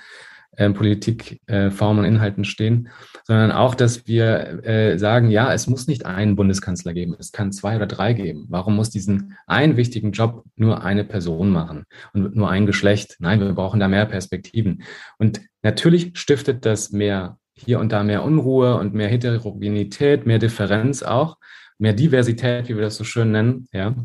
äh, 0.55 0.69
Politikformen 0.69 2.03
äh, 2.03 2.07
und 2.07 2.13
Inhalten 2.13 2.45
stehen, 2.45 2.89
sondern 3.23 3.51
auch, 3.51 3.73
dass 3.73 4.05
wir 4.05 4.63
äh, 4.63 4.99
sagen, 4.99 5.31
ja, 5.31 5.51
es 5.51 5.65
muss 5.65 5.87
nicht 5.87 6.05
einen 6.05 6.35
Bundeskanzler 6.35 6.93
geben, 6.93 7.15
es 7.17 7.31
kann 7.31 7.51
zwei 7.51 7.75
oder 7.75 7.87
drei 7.87 8.13
geben. 8.13 8.45
Warum 8.49 8.75
muss 8.75 8.91
diesen 8.91 9.35
einen 9.47 9.77
wichtigen 9.77 10.11
Job 10.11 10.43
nur 10.55 10.83
eine 10.83 11.05
Person 11.05 11.49
machen 11.49 11.85
und 12.13 12.35
nur 12.35 12.51
ein 12.51 12.67
Geschlecht? 12.67 13.15
Nein, 13.19 13.39
wir 13.39 13.51
brauchen 13.53 13.79
da 13.79 13.87
mehr 13.87 14.05
Perspektiven. 14.05 14.83
Und 15.17 15.41
natürlich 15.63 16.11
stiftet 16.13 16.67
das 16.67 16.91
mehr 16.91 17.39
hier 17.55 17.79
und 17.79 17.91
da 17.91 18.03
mehr 18.03 18.23
Unruhe 18.23 18.77
und 18.77 18.93
mehr 18.93 19.07
Heterogenität, 19.07 20.27
mehr 20.27 20.39
Differenz 20.39 21.01
auch, 21.01 21.37
mehr 21.79 21.93
Diversität, 21.93 22.69
wie 22.69 22.75
wir 22.75 22.83
das 22.83 22.97
so 22.97 23.03
schön 23.03 23.31
nennen, 23.31 23.67
ja. 23.71 23.95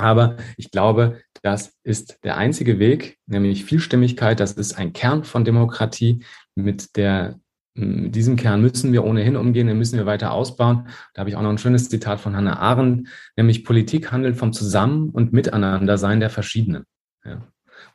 Aber 0.00 0.36
ich 0.56 0.70
glaube, 0.70 1.18
das 1.42 1.72
ist 1.82 2.18
der 2.24 2.36
einzige 2.36 2.78
Weg, 2.78 3.18
nämlich 3.26 3.64
Vielstimmigkeit. 3.64 4.40
Das 4.40 4.52
ist 4.52 4.78
ein 4.78 4.92
Kern 4.92 5.24
von 5.24 5.44
Demokratie. 5.44 6.24
Mit 6.54 6.96
der, 6.96 7.38
mit 7.74 8.14
diesem 8.14 8.36
Kern 8.36 8.60
müssen 8.60 8.92
wir 8.92 9.04
ohnehin 9.04 9.36
umgehen, 9.36 9.66
den 9.66 9.78
müssen 9.78 9.98
wir 9.98 10.06
weiter 10.06 10.32
ausbauen. 10.32 10.88
Da 11.14 11.20
habe 11.20 11.30
ich 11.30 11.36
auch 11.36 11.42
noch 11.42 11.50
ein 11.50 11.58
schönes 11.58 11.88
Zitat 11.88 12.20
von 12.20 12.36
Hannah 12.36 12.58
Arendt, 12.58 13.08
nämlich 13.36 13.64
Politik 13.64 14.10
handelt 14.12 14.36
vom 14.36 14.52
Zusammen- 14.52 15.10
und 15.10 15.32
Miteinandersein 15.32 16.20
der 16.20 16.30
Verschiedenen. 16.30 16.84
Ja. 17.24 17.46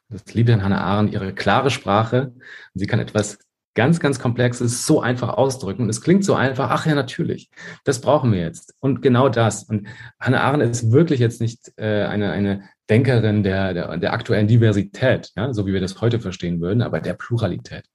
Das 0.10 0.34
liebe 0.34 0.54
an 0.54 0.64
Hannah 0.64 0.82
Arendt, 0.82 1.14
ihre 1.14 1.34
klare 1.34 1.72
Sprache. 1.72 2.34
Sie 2.74 2.86
kann 2.86 3.00
etwas 3.00 3.40
ganz, 3.76 4.00
ganz 4.00 4.20
Komplexes 4.20 4.86
so 4.86 5.02
einfach 5.02 5.30
ausdrücken. 5.30 5.84
Und 5.84 5.90
es 5.90 6.02
klingt 6.02 6.24
so 6.24 6.36
einfach, 6.36 6.70
ach 6.70 6.86
ja, 6.86 6.96
natürlich, 6.96 7.50
das 7.84 8.02
brauchen 8.02 8.32
wir 8.32 8.40
jetzt. 8.40 8.76
Und 8.80 9.02
genau 9.02 9.30
das. 9.30 9.64
Und 9.64 9.88
Hannah 10.20 10.42
Arendt 10.42 10.64
ist 10.64 10.92
wirklich 10.92 11.20
jetzt 11.20 11.42
nicht 11.42 11.72
äh, 11.78 12.04
eine, 12.04 12.32
eine 12.32 12.64
Denkerin 12.90 13.44
der, 13.44 13.74
der, 13.74 13.98
der 13.98 14.14
aktuellen 14.14 14.48
Diversität, 14.48 15.32
ja, 15.36 15.54
so 15.54 15.66
wie 15.66 15.74
wir 15.74 15.82
das 15.82 16.00
heute 16.02 16.20
verstehen 16.20 16.60
würden, 16.62 16.82
aber 16.82 17.00
der 17.00 17.14
Pluralität 17.14 17.86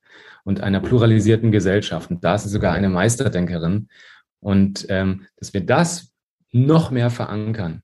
und 0.44 0.60
einer 0.62 0.80
pluralisierten 0.80 1.52
Gesellschaft. 1.52 2.10
Und 2.10 2.24
da 2.24 2.34
ist 2.34 2.44
sie 2.44 2.48
sogar 2.48 2.72
eine 2.72 2.88
Meisterdenkerin. 2.88 3.88
Und 4.40 4.86
ähm, 4.88 5.26
dass 5.36 5.52
wir 5.52 5.60
das 5.60 6.12
noch 6.50 6.90
mehr 6.90 7.10
verankern 7.10 7.82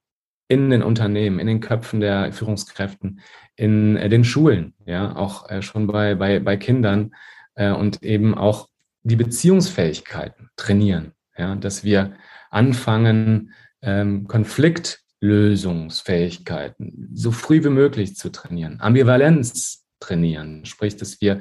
in 0.48 0.70
den 0.70 0.82
Unternehmen, 0.82 1.38
in 1.38 1.46
den 1.46 1.60
Köpfen 1.60 2.00
der 2.00 2.32
Führungskräften, 2.32 3.20
in 3.56 3.96
äh, 3.96 4.08
den 4.08 4.24
Schulen, 4.24 4.74
ja, 4.86 5.14
auch 5.16 5.50
äh, 5.50 5.62
schon 5.62 5.86
bei, 5.86 6.14
bei, 6.14 6.38
bei 6.40 6.56
Kindern, 6.56 7.14
äh, 7.54 7.70
und 7.70 8.02
eben 8.02 8.34
auch 8.34 8.68
die 9.02 9.16
Beziehungsfähigkeiten 9.16 10.50
trainieren. 10.56 11.12
Ja, 11.36 11.56
dass 11.56 11.82
wir 11.82 12.14
anfangen, 12.50 13.52
ähm, 13.82 14.28
Konfliktlösungsfähigkeiten 14.28 17.10
so 17.12 17.32
früh 17.32 17.64
wie 17.64 17.70
möglich 17.70 18.14
zu 18.16 18.30
trainieren, 18.30 18.80
Ambivalenz 18.80 19.84
trainieren, 19.98 20.64
sprich, 20.64 20.96
dass 20.96 21.20
wir 21.20 21.40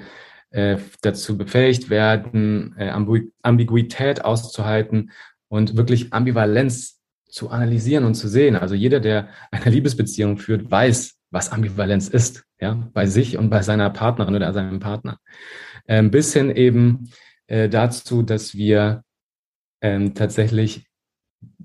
äh, 0.50 0.78
dazu 1.02 1.38
befähigt 1.38 1.90
werden, 1.90 2.76
äh, 2.78 2.90
Ambiguität 3.42 4.26
auszuhalten 4.26 5.12
und 5.48 5.78
wirklich 5.78 6.12
Ambivalenz 6.14 7.00
zu 7.30 7.50
analysieren 7.50 8.06
und 8.06 8.16
zu 8.16 8.28
sehen. 8.28 8.56
Also 8.56 8.76
jeder, 8.76 9.00
der 9.00 9.30
eine 9.52 9.66
Liebesbeziehung 9.66 10.38
führt, 10.38 10.70
weiß, 10.70 11.16
was 11.32 11.52
Ambivalenz 11.52 12.08
ist, 12.08 12.44
ja, 12.60 12.76
bei 12.94 13.08
sich 13.08 13.38
und 13.38 13.50
bei 13.50 13.64
seiner 13.64 13.90
Partnerin 13.90 14.36
oder 14.36 14.54
seinem 14.54 14.80
Partner 14.80 15.18
ähm, 15.88 16.12
bis 16.12 16.34
hin 16.34 16.50
eben 16.50 17.10
äh, 17.48 17.70
dazu, 17.70 18.24
dass 18.24 18.56
wir 18.56 19.04
ähm, 19.82 20.14
tatsächlich 20.14 20.86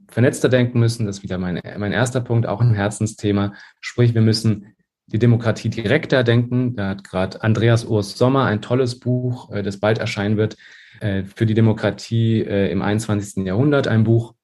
vernetzter 0.09 0.48
denken 0.48 0.81
müssen. 0.81 1.07
Das 1.07 1.18
ist 1.18 1.22
wieder 1.22 1.38
mein, 1.38 1.61
mein 1.78 1.92
erster 1.92 2.20
Punkt, 2.20 2.46
auch 2.46 2.61
ein 2.61 2.74
Herzensthema. 2.74 3.54
Sprich, 3.81 4.14
wir 4.14 4.22
müssen 4.22 4.74
die 5.07 5.18
Demokratie 5.18 5.70
direkter 5.70 6.24
denken. 6.24 6.76
Da 6.76 6.90
hat 6.90 7.04
gerade 7.04 7.42
Andreas 7.42 7.85
Urs 7.85 8.16
Sommer 8.16 8.44
ein 8.44 8.62
tolles 8.62 8.98
Buch, 8.98 9.50
äh, 9.52 9.62
das 9.62 9.78
bald 9.78 9.98
erscheinen 9.98 10.37
wird, 10.37 10.57
äh, 11.00 11.24
für 11.24 11.46
die 11.46 11.54
Demokratie 11.54 12.42
äh, 12.42 12.70
im 12.70 12.83
21. 12.83 13.44
Jahrhundert, 13.46 13.88
ein 13.88 14.04
Buch. 14.04 14.35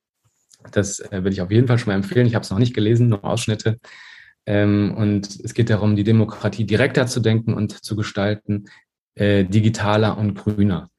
Das 0.72 1.00
äh, 1.00 1.10
würde 1.12 1.30
ich 1.30 1.42
auf 1.42 1.50
jeden 1.50 1.66
Fall 1.66 1.78
schon 1.78 1.92
mal 1.92 1.96
empfehlen. 1.96 2.26
Ich 2.26 2.34
habe 2.34 2.44
es 2.44 2.50
noch 2.50 2.58
nicht 2.58 2.74
gelesen, 2.74 3.08
nur 3.08 3.24
Ausschnitte. 3.24 3.78
Ähm, 4.46 4.94
und 4.96 5.40
es 5.42 5.54
geht 5.54 5.70
darum, 5.70 5.96
die 5.96 6.04
Demokratie 6.04 6.64
direkter 6.64 7.06
zu 7.06 7.20
denken 7.20 7.54
und 7.54 7.84
zu 7.84 7.96
gestalten, 7.96 8.66
äh, 9.14 9.44
digitaler 9.44 10.18
und 10.18 10.34
grüner. 10.34 10.90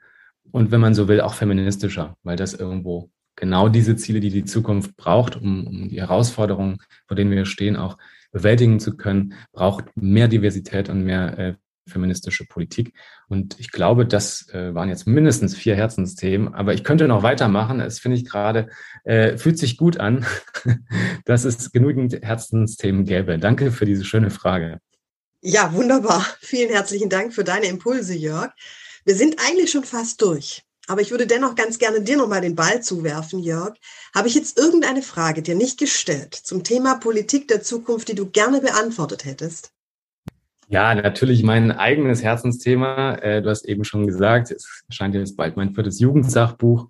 Und 0.51 0.71
wenn 0.71 0.81
man 0.81 0.93
so 0.93 1.07
will, 1.07 1.21
auch 1.21 1.33
feministischer, 1.33 2.15
weil 2.23 2.37
das 2.37 2.53
irgendwo 2.53 3.09
genau 3.35 3.67
diese 3.69 3.95
Ziele, 3.95 4.19
die 4.19 4.29
die 4.29 4.45
Zukunft 4.45 4.95
braucht, 4.95 5.35
um, 5.35 5.67
um 5.67 5.89
die 5.89 5.99
Herausforderungen, 5.99 6.77
vor 7.07 7.15
denen 7.15 7.31
wir 7.31 7.45
stehen, 7.45 7.75
auch 7.75 7.97
bewältigen 8.31 8.79
zu 8.79 8.95
können, 8.95 9.33
braucht 9.51 9.85
mehr 9.95 10.27
Diversität 10.27 10.89
und 10.89 11.03
mehr 11.03 11.37
äh, 11.37 11.53
feministische 11.87 12.45
Politik. 12.45 12.93
Und 13.27 13.59
ich 13.59 13.71
glaube, 13.71 14.05
das 14.05 14.49
äh, 14.49 14.73
waren 14.73 14.89
jetzt 14.89 15.07
mindestens 15.07 15.55
vier 15.55 15.75
Herzensthemen, 15.75 16.53
aber 16.53 16.73
ich 16.73 16.83
könnte 16.83 17.07
noch 17.07 17.23
weitermachen. 17.23 17.79
Es 17.79 17.99
finde 17.99 18.17
ich 18.17 18.25
gerade, 18.25 18.69
äh, 19.03 19.37
fühlt 19.37 19.57
sich 19.57 19.77
gut 19.77 19.99
an, 19.99 20.25
dass 21.25 21.45
es 21.45 21.71
genügend 21.71 22.13
Herzensthemen 22.23 23.05
gäbe. 23.05 23.37
Danke 23.37 23.71
für 23.71 23.85
diese 23.85 24.03
schöne 24.03 24.31
Frage. 24.31 24.79
Ja, 25.47 25.71
wunderbar. 25.73 26.25
Vielen 26.41 26.71
herzlichen 26.71 27.07
Dank 27.07 27.31
für 27.31 27.43
deine 27.43 27.67
Impulse, 27.67 28.15
Jörg. 28.15 28.49
Wir 29.05 29.13
sind 29.13 29.35
eigentlich 29.45 29.69
schon 29.69 29.83
fast 29.83 30.19
durch. 30.23 30.63
Aber 30.87 31.01
ich 31.01 31.11
würde 31.11 31.27
dennoch 31.27 31.53
ganz 31.53 31.77
gerne 31.77 32.01
dir 32.01 32.17
nochmal 32.17 32.41
den 32.41 32.55
Ball 32.55 32.81
zuwerfen, 32.81 33.37
Jörg. 33.37 33.75
Habe 34.15 34.27
ich 34.27 34.33
jetzt 34.33 34.57
irgendeine 34.57 35.03
Frage 35.03 35.43
dir 35.43 35.53
nicht 35.53 35.77
gestellt 35.77 36.33
zum 36.33 36.63
Thema 36.63 36.95
Politik 36.95 37.47
der 37.47 37.61
Zukunft, 37.61 38.07
die 38.07 38.15
du 38.15 38.27
gerne 38.27 38.59
beantwortet 38.59 39.23
hättest? 39.25 39.71
Ja, 40.67 40.95
natürlich 40.95 41.43
mein 41.43 41.71
eigenes 41.71 42.23
Herzensthema. 42.23 43.13
Äh, 43.17 43.43
du 43.43 43.51
hast 43.51 43.65
eben 43.65 43.83
schon 43.83 44.07
gesagt, 44.07 44.49
es 44.49 44.67
scheint 44.89 45.13
jetzt 45.13 45.37
bald 45.37 45.57
mein 45.57 45.75
viertes 45.75 45.99
Jugendsachbuch. 45.99 46.87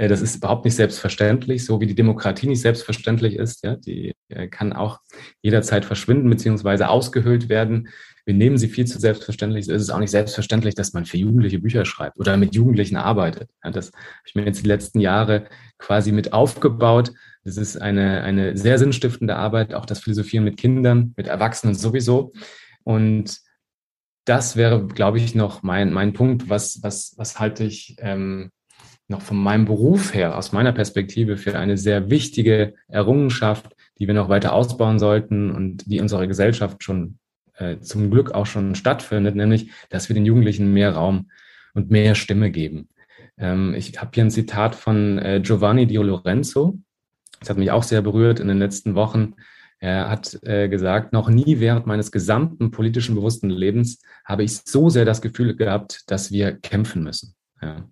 Äh, 0.00 0.08
das 0.08 0.22
ist 0.22 0.36
überhaupt 0.36 0.64
nicht 0.64 0.76
selbstverständlich, 0.76 1.64
so 1.64 1.80
wie 1.80 1.86
die 1.86 1.94
Demokratie 1.94 2.46
nicht 2.48 2.62
selbstverständlich 2.62 3.36
ist. 3.36 3.62
Ja, 3.62 3.76
die 3.76 4.14
äh, 4.28 4.48
kann 4.48 4.72
auch 4.72 5.00
jederzeit 5.42 5.84
verschwinden 5.84 6.30
beziehungsweise 6.30 6.88
ausgehöhlt 6.88 7.50
werden. 7.50 7.88
Wir 8.24 8.34
nehmen 8.34 8.56
sie 8.56 8.68
viel 8.68 8.86
zu 8.86 8.98
selbstverständlich. 8.98 9.68
Es 9.68 9.82
ist 9.82 9.90
auch 9.90 9.98
nicht 9.98 10.10
selbstverständlich, 10.10 10.74
dass 10.74 10.94
man 10.94 11.04
für 11.04 11.18
Jugendliche 11.18 11.58
Bücher 11.58 11.84
schreibt 11.84 12.18
oder 12.18 12.36
mit 12.38 12.54
Jugendlichen 12.54 12.96
arbeitet. 12.96 13.50
Ja, 13.62 13.70
das 13.70 13.92
habe 13.92 14.24
ich 14.24 14.34
mir 14.34 14.46
jetzt 14.46 14.62
die 14.62 14.68
letzten 14.68 15.00
Jahre 15.00 15.46
quasi 15.78 16.12
mit 16.12 16.32
aufgebaut. 16.32 17.12
Das 17.44 17.58
ist 17.58 17.76
eine, 17.76 18.22
eine 18.22 18.56
sehr 18.56 18.78
sinnstiftende 18.78 19.36
Arbeit, 19.36 19.74
auch 19.74 19.86
das 19.86 20.00
Philosophieren 20.00 20.44
mit 20.44 20.56
Kindern, 20.56 21.12
mit 21.16 21.26
Erwachsenen 21.26 21.74
sowieso. 21.74 22.32
Und 22.84 23.38
das 24.24 24.56
wäre, 24.56 24.86
glaube 24.86 25.18
ich, 25.18 25.34
noch 25.34 25.62
mein, 25.62 25.92
mein 25.92 26.12
Punkt, 26.12 26.48
was, 26.48 26.82
was, 26.82 27.14
was 27.16 27.38
halte 27.38 27.64
ich 27.64 27.96
ähm, 27.98 28.50
noch 29.10 29.22
von 29.22 29.36
meinem 29.36 29.64
Beruf 29.64 30.14
her, 30.14 30.38
aus 30.38 30.52
meiner 30.52 30.72
Perspektive, 30.72 31.36
für 31.36 31.58
eine 31.58 31.76
sehr 31.76 32.10
wichtige 32.10 32.74
Errungenschaft, 32.88 33.76
die 33.98 34.06
wir 34.06 34.14
noch 34.14 34.28
weiter 34.28 34.52
ausbauen 34.52 34.98
sollten 34.98 35.50
und 35.50 35.90
die 35.90 36.00
unserer 36.00 36.26
Gesellschaft 36.26 36.82
schon 36.84 37.18
äh, 37.54 37.80
zum 37.80 38.10
Glück 38.10 38.32
auch 38.32 38.46
schon 38.46 38.74
stattfindet, 38.74 39.34
nämlich, 39.34 39.70
dass 39.90 40.08
wir 40.08 40.14
den 40.14 40.26
Jugendlichen 40.26 40.72
mehr 40.72 40.94
Raum 40.94 41.30
und 41.74 41.90
mehr 41.90 42.14
Stimme 42.14 42.50
geben. 42.50 42.88
Ähm, 43.36 43.74
ich 43.74 44.00
habe 44.00 44.10
hier 44.14 44.24
ein 44.24 44.30
Zitat 44.30 44.76
von 44.76 45.18
äh, 45.18 45.40
Giovanni 45.42 45.86
Di 45.86 45.96
Lorenzo. 45.96 46.78
Das 47.40 47.50
hat 47.50 47.58
mich 47.58 47.70
auch 47.72 47.82
sehr 47.82 48.02
berührt 48.02 48.38
in 48.38 48.48
den 48.48 48.58
letzten 48.58 48.94
Wochen. 48.94 49.34
Er 49.80 50.08
hat 50.08 50.38
äh, 50.42 50.68
gesagt, 50.68 51.12
noch 51.12 51.28
nie 51.30 51.58
während 51.58 51.86
meines 51.86 52.12
gesamten 52.12 52.70
politischen 52.70 53.14
bewussten 53.14 53.50
Lebens 53.50 54.00
habe 54.24 54.44
ich 54.44 54.58
so 54.58 54.88
sehr 54.90 55.04
das 55.04 55.20
Gefühl 55.20 55.56
gehabt, 55.56 56.04
dass 56.06 56.30
wir 56.30 56.52
kämpfen 56.52 57.02
müssen. 57.02 57.34
Ja. 57.60 57.88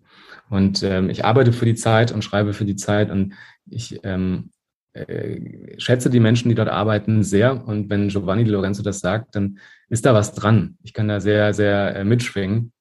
Und 0.50 0.82
ähm, 0.82 1.10
ich 1.10 1.24
arbeite 1.24 1.52
für 1.52 1.64
die 1.64 1.74
Zeit 1.74 2.12
und 2.12 2.22
schreibe 2.22 2.52
für 2.52 2.64
die 2.64 2.76
Zeit 2.76 3.10
und 3.10 3.34
ich 3.66 4.00
ähm, 4.02 4.50
äh, 4.92 5.78
schätze 5.78 6.10
die 6.10 6.20
Menschen, 6.20 6.48
die 6.48 6.54
dort 6.54 6.68
arbeiten, 6.68 7.22
sehr. 7.22 7.66
Und 7.66 7.90
wenn 7.90 8.08
Giovanni 8.08 8.44
Di 8.44 8.50
Lorenzo 8.50 8.82
das 8.82 9.00
sagt, 9.00 9.34
dann 9.34 9.58
ist 9.88 10.06
da 10.06 10.14
was 10.14 10.34
dran. 10.34 10.76
Ich 10.82 10.92
kann 10.92 11.08
da 11.08 11.20
sehr, 11.20 11.54
sehr 11.54 11.96
äh, 11.96 12.04
mitschwingen. 12.04 12.72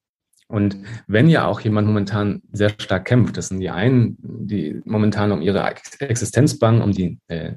Und 0.50 0.78
wenn 1.08 1.28
ja 1.28 1.46
auch 1.46 1.60
jemand 1.60 1.88
momentan 1.88 2.42
sehr 2.54 2.70
stark 2.70 3.04
kämpft, 3.04 3.36
das 3.36 3.50
sind 3.50 3.60
die 3.60 3.70
einen, 3.70 4.18
die 4.22 4.82
momentan 4.86 5.34
um 5.34 5.42
ihre 5.42 5.76
Existenz 6.00 6.58
bangen, 6.58 6.82
um 6.82 6.94
die, 6.94 7.20
äh, 7.28 7.52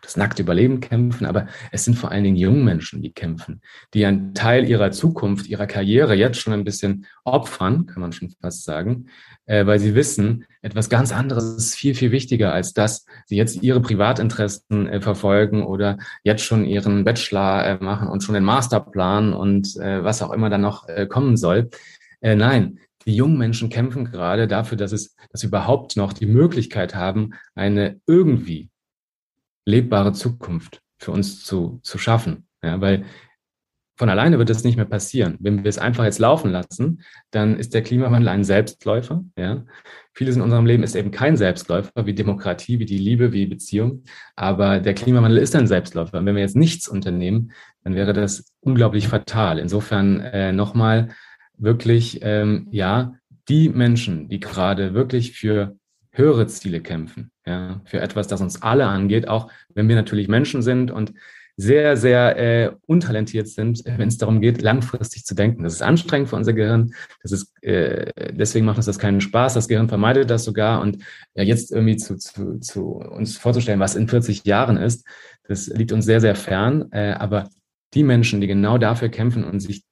das 0.00 0.16
nackte 0.16 0.42
Überleben 0.42 0.78
kämpfen, 0.78 1.26
aber 1.26 1.48
es 1.72 1.84
sind 1.84 1.96
vor 1.96 2.12
allen 2.12 2.22
Dingen 2.22 2.36
junge 2.36 2.62
Menschen, 2.62 3.02
die 3.02 3.12
kämpfen, 3.12 3.62
die 3.94 4.06
einen 4.06 4.32
Teil 4.32 4.68
ihrer 4.68 4.92
Zukunft, 4.92 5.48
ihrer 5.48 5.66
Karriere 5.66 6.14
jetzt 6.14 6.38
schon 6.38 6.52
ein 6.52 6.62
bisschen 6.62 7.06
opfern, 7.24 7.86
kann 7.86 8.00
man 8.00 8.12
schon 8.12 8.30
fast 8.40 8.62
sagen, 8.62 9.06
äh, 9.46 9.66
weil 9.66 9.80
sie 9.80 9.96
wissen, 9.96 10.44
etwas 10.62 10.88
ganz 10.88 11.12
anderes 11.12 11.56
ist 11.56 11.74
viel, 11.74 11.94
viel 11.94 12.12
wichtiger, 12.12 12.52
als 12.52 12.72
dass 12.72 13.06
sie 13.26 13.36
jetzt 13.36 13.62
ihre 13.62 13.80
Privatinteressen 13.80 14.88
äh, 14.88 15.00
verfolgen 15.00 15.64
oder 15.64 15.98
jetzt 16.22 16.44
schon 16.44 16.64
ihren 16.64 17.04
Bachelor 17.04 17.64
äh, 17.64 17.84
machen 17.84 18.08
und 18.08 18.22
schon 18.22 18.34
den 18.34 18.44
Masterplan 18.44 19.32
und 19.32 19.76
äh, 19.76 20.02
was 20.02 20.22
auch 20.22 20.32
immer 20.32 20.50
dann 20.50 20.60
noch 20.60 20.88
äh, 20.88 21.06
kommen 21.06 21.36
soll. 21.36 21.70
Äh, 22.26 22.34
nein, 22.34 22.80
die 23.06 23.14
jungen 23.14 23.38
Menschen 23.38 23.70
kämpfen 23.70 24.04
gerade 24.04 24.48
dafür, 24.48 24.76
dass 24.76 24.90
es, 24.90 25.14
dass 25.30 25.42
sie 25.42 25.46
überhaupt 25.46 25.96
noch 25.96 26.12
die 26.12 26.26
Möglichkeit 26.26 26.96
haben, 26.96 27.34
eine 27.54 28.00
irgendwie 28.08 28.68
lebbare 29.64 30.12
Zukunft 30.12 30.82
für 30.98 31.12
uns 31.12 31.44
zu, 31.44 31.78
zu 31.84 31.98
schaffen. 31.98 32.48
Ja, 32.64 32.80
weil 32.80 33.04
von 33.96 34.08
alleine 34.08 34.40
wird 34.40 34.50
das 34.50 34.64
nicht 34.64 34.74
mehr 34.74 34.86
passieren. 34.86 35.36
Wenn 35.38 35.62
wir 35.62 35.68
es 35.68 35.78
einfach 35.78 36.02
jetzt 36.02 36.18
laufen 36.18 36.50
lassen, 36.50 37.00
dann 37.30 37.60
ist 37.60 37.74
der 37.74 37.82
Klimawandel 37.82 38.28
ein 38.28 38.42
Selbstläufer. 38.42 39.24
Ja. 39.38 39.64
Vieles 40.12 40.34
in 40.34 40.42
unserem 40.42 40.66
Leben 40.66 40.82
ist 40.82 40.96
eben 40.96 41.12
kein 41.12 41.36
Selbstläufer, 41.36 42.06
wie 42.06 42.14
Demokratie, 42.14 42.80
wie 42.80 42.86
die 42.86 42.98
Liebe, 42.98 43.32
wie 43.32 43.46
Beziehung. 43.46 44.02
Aber 44.34 44.80
der 44.80 44.94
Klimawandel 44.94 45.38
ist 45.38 45.54
ein 45.54 45.68
Selbstläufer. 45.68 46.18
Und 46.18 46.26
wenn 46.26 46.34
wir 46.34 46.42
jetzt 46.42 46.56
nichts 46.56 46.88
unternehmen, 46.88 47.52
dann 47.84 47.94
wäre 47.94 48.12
das 48.12 48.52
unglaublich 48.58 49.06
fatal. 49.06 49.60
Insofern 49.60 50.20
äh, 50.20 50.50
nochmal 50.50 51.10
wirklich, 51.58 52.20
ähm, 52.22 52.68
ja, 52.70 53.14
die 53.48 53.68
Menschen, 53.68 54.28
die 54.28 54.40
gerade 54.40 54.94
wirklich 54.94 55.32
für 55.32 55.76
höhere 56.10 56.46
Ziele 56.46 56.80
kämpfen, 56.80 57.30
ja, 57.46 57.80
für 57.84 58.00
etwas, 58.00 58.26
das 58.26 58.40
uns 58.40 58.62
alle 58.62 58.86
angeht, 58.86 59.28
auch 59.28 59.50
wenn 59.74 59.88
wir 59.88 59.96
natürlich 59.96 60.28
Menschen 60.28 60.62
sind 60.62 60.90
und 60.90 61.12
sehr, 61.58 61.96
sehr 61.96 62.36
äh, 62.36 62.70
untalentiert 62.86 63.48
sind, 63.48 63.82
wenn 63.86 64.08
es 64.08 64.18
darum 64.18 64.42
geht, 64.42 64.60
langfristig 64.60 65.24
zu 65.24 65.34
denken. 65.34 65.62
Das 65.62 65.72
ist 65.72 65.82
anstrengend 65.82 66.28
für 66.28 66.36
unser 66.36 66.52
Gehirn. 66.52 66.92
Das 67.22 67.32
ist, 67.32 67.50
äh, 67.62 68.12
deswegen 68.32 68.66
macht 68.66 68.76
uns 68.76 68.84
das 68.84 68.98
keinen 68.98 69.22
Spaß. 69.22 69.54
Das 69.54 69.66
Gehirn 69.66 69.88
vermeidet 69.88 70.28
das 70.28 70.44
sogar. 70.44 70.82
Und 70.82 70.98
ja, 71.34 71.42
jetzt 71.42 71.72
irgendwie 71.72 71.96
zu, 71.96 72.18
zu, 72.18 72.58
zu 72.60 72.96
uns 72.96 73.38
vorzustellen, 73.38 73.80
was 73.80 73.96
in 73.96 74.06
40 74.06 74.44
Jahren 74.44 74.76
ist, 74.76 75.06
das 75.48 75.68
liegt 75.68 75.92
uns 75.92 76.04
sehr, 76.04 76.20
sehr 76.20 76.34
fern. 76.34 76.90
Äh, 76.92 77.12
aber 77.12 77.48
die 77.94 78.02
Menschen, 78.02 78.42
die 78.42 78.48
genau 78.48 78.76
dafür 78.76 79.08
kämpfen 79.08 79.42
und 79.42 79.60
sich 79.60 79.84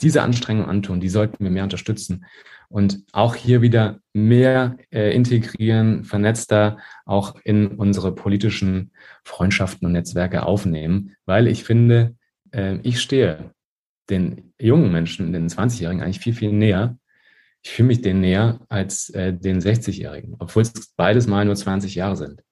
diese 0.00 0.22
Anstrengung 0.22 0.66
antun, 0.66 1.00
die 1.00 1.08
sollten 1.08 1.42
wir 1.42 1.50
mehr 1.50 1.64
unterstützen 1.64 2.24
und 2.68 3.02
auch 3.12 3.34
hier 3.34 3.62
wieder 3.62 4.00
mehr 4.12 4.76
äh, 4.90 5.14
integrieren, 5.14 6.04
vernetzter 6.04 6.78
auch 7.04 7.36
in 7.44 7.68
unsere 7.68 8.14
politischen 8.14 8.92
Freundschaften 9.24 9.86
und 9.86 9.92
Netzwerke 9.92 10.44
aufnehmen, 10.44 11.16
weil 11.24 11.48
ich 11.48 11.64
finde, 11.64 12.14
äh, 12.52 12.78
ich 12.82 13.00
stehe 13.00 13.52
den 14.10 14.52
jungen 14.58 14.92
Menschen, 14.92 15.32
den 15.32 15.48
20-Jährigen 15.48 16.02
eigentlich 16.02 16.20
viel, 16.20 16.34
viel 16.34 16.52
näher. 16.52 16.98
Ich 17.62 17.70
fühle 17.70 17.88
mich 17.88 18.02
denen 18.02 18.20
näher 18.20 18.60
als 18.68 19.10
äh, 19.10 19.32
den 19.32 19.60
60-Jährigen, 19.60 20.36
obwohl 20.38 20.62
es 20.62 20.92
beides 20.96 21.26
mal 21.26 21.44
nur 21.44 21.56
20 21.56 21.94
Jahre 21.94 22.16
sind. 22.16 22.42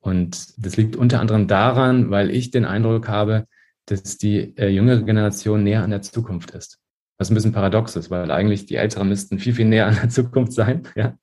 Und 0.00 0.54
das 0.64 0.76
liegt 0.76 0.96
unter 0.96 1.20
anderem 1.20 1.48
daran, 1.48 2.10
weil 2.10 2.30
ich 2.30 2.50
den 2.50 2.64
Eindruck 2.64 3.08
habe, 3.08 3.46
dass 3.86 4.18
die 4.18 4.56
äh, 4.56 4.68
jüngere 4.68 5.02
Generation 5.02 5.62
näher 5.62 5.82
an 5.82 5.90
der 5.90 6.02
Zukunft 6.02 6.50
ist. 6.52 6.78
Was 7.18 7.30
ein 7.30 7.34
bisschen 7.34 7.52
paradox 7.52 7.96
ist, 7.96 8.10
weil 8.10 8.30
eigentlich 8.30 8.66
die 8.66 8.74
Älteren 8.74 9.08
müssten 9.08 9.38
viel, 9.38 9.54
viel 9.54 9.64
näher 9.64 9.86
an 9.86 9.94
der 9.94 10.08
Zukunft 10.10 10.52
sein, 10.52 10.82
ja, 10.96 11.16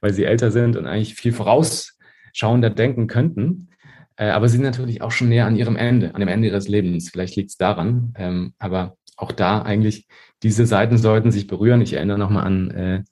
weil 0.00 0.12
sie 0.12 0.24
älter 0.24 0.50
sind 0.50 0.76
und 0.76 0.86
eigentlich 0.86 1.14
viel 1.14 1.32
vorausschauender 1.32 2.70
denken 2.70 3.06
könnten. 3.06 3.68
Äh, 4.16 4.30
aber 4.30 4.48
sie 4.48 4.56
sind 4.56 4.66
natürlich 4.66 5.00
auch 5.02 5.12
schon 5.12 5.30
näher 5.30 5.46
an 5.46 5.56
ihrem 5.56 5.76
Ende, 5.76 6.14
an 6.14 6.20
dem 6.20 6.28
Ende 6.28 6.48
ihres 6.48 6.68
Lebens. 6.68 7.08
Vielleicht 7.10 7.36
liegt 7.36 7.50
es 7.50 7.56
daran. 7.56 8.12
Ähm, 8.16 8.54
aber 8.58 8.96
auch 9.16 9.32
da 9.32 9.62
eigentlich, 9.62 10.06
diese 10.42 10.66
Seiten 10.66 10.98
sollten 10.98 11.30
sich 11.30 11.46
berühren. 11.46 11.80
Ich 11.80 11.94
erinnere 11.94 12.18
nochmal 12.18 12.44
an 12.44 12.70
äh, 12.70 13.04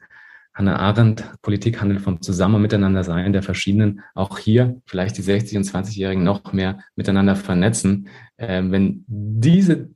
Hannah 0.59 0.81
Arendt, 0.81 1.25
Politik 1.41 1.81
handelt 1.81 2.01
vom 2.01 2.21
Zusammen- 2.21 2.57
und 2.57 2.63
Miteinandersein 2.63 3.33
der 3.33 3.45
verschiedenen, 3.45 4.03
auch 4.17 4.39
hier 4.39 4.83
vielleicht 4.87 5.17
die 5.17 5.23
60- 5.23 5.57
und 5.57 5.63
20-Jährigen 5.63 6.25
noch 6.25 6.53
mehr 6.53 6.81
miteinander 6.97 7.37
vernetzen. 7.37 8.09
Äh, 8.39 8.65
wenn 8.65 9.05
diese 9.07 9.91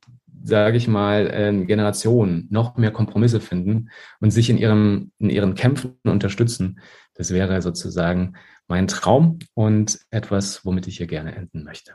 sage 0.45 0.77
ich 0.77 0.89
mal, 0.89 1.31
äh, 1.31 1.65
Generationen 1.65 2.49
noch 2.51 2.77
mehr 2.77 2.91
Kompromisse 2.91 3.41
finden 3.41 3.91
und 4.21 4.31
sich 4.33 4.51
in 4.51 4.59
ihrem, 4.59 5.13
in 5.19 5.31
ihren 5.31 5.55
Kämpfen 5.55 5.97
unterstützen. 6.05 6.81
Das 7.15 7.31
wäre 7.31 7.63
sozusagen 7.63 8.35
mein 8.67 8.89
Traum 8.89 9.39
und 9.55 10.01
etwas, 10.11 10.65
womit 10.65 10.89
ich 10.89 10.97
hier 10.97 11.07
gerne 11.07 11.35
enden 11.35 11.63
möchte. 11.63 11.95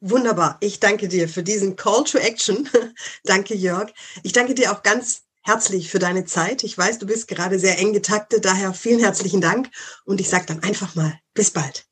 Wunderbar. 0.00 0.58
Ich 0.60 0.80
danke 0.80 1.08
dir 1.08 1.28
für 1.28 1.42
diesen 1.42 1.76
Call 1.76 2.04
to 2.04 2.18
Action. 2.18 2.68
danke, 3.24 3.54
Jörg. 3.54 3.92
Ich 4.22 4.32
danke 4.32 4.54
dir 4.54 4.72
auch 4.72 4.82
ganz 4.82 5.24
herzlich 5.42 5.90
für 5.90 5.98
deine 5.98 6.24
Zeit. 6.24 6.64
Ich 6.64 6.76
weiß, 6.76 6.98
du 6.98 7.06
bist 7.06 7.28
gerade 7.28 7.58
sehr 7.58 7.78
eng 7.78 7.92
getaktet, 7.92 8.44
daher 8.44 8.72
vielen 8.72 9.00
herzlichen 9.00 9.40
Dank. 9.40 9.68
Und 10.04 10.20
ich 10.20 10.28
sage 10.28 10.46
dann 10.46 10.62
einfach 10.62 10.94
mal, 10.94 11.14
bis 11.34 11.50
bald. 11.50 11.86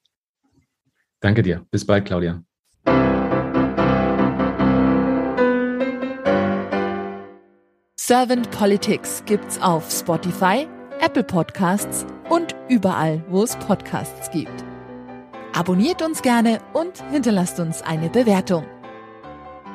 Danke 1.20 1.42
dir. 1.42 1.66
Bis 1.70 1.86
bald, 1.86 2.06
Claudia. 2.06 2.42
Servant 7.98 8.50
Politics 8.50 9.22
gibt's 9.26 9.60
auf 9.60 9.88
Spotify, 9.88 10.66
Apple 11.00 11.22
Podcasts 11.22 12.04
und 12.28 12.56
überall, 12.68 13.24
wo 13.28 13.44
es 13.44 13.54
Podcasts 13.56 14.30
gibt. 14.32 14.64
Abonniert 15.52 16.02
uns 16.02 16.22
gerne 16.22 16.58
und 16.72 17.04
hinterlasst 17.10 17.60
uns 17.60 17.82
eine 17.82 18.10
Bewertung. 18.10 18.64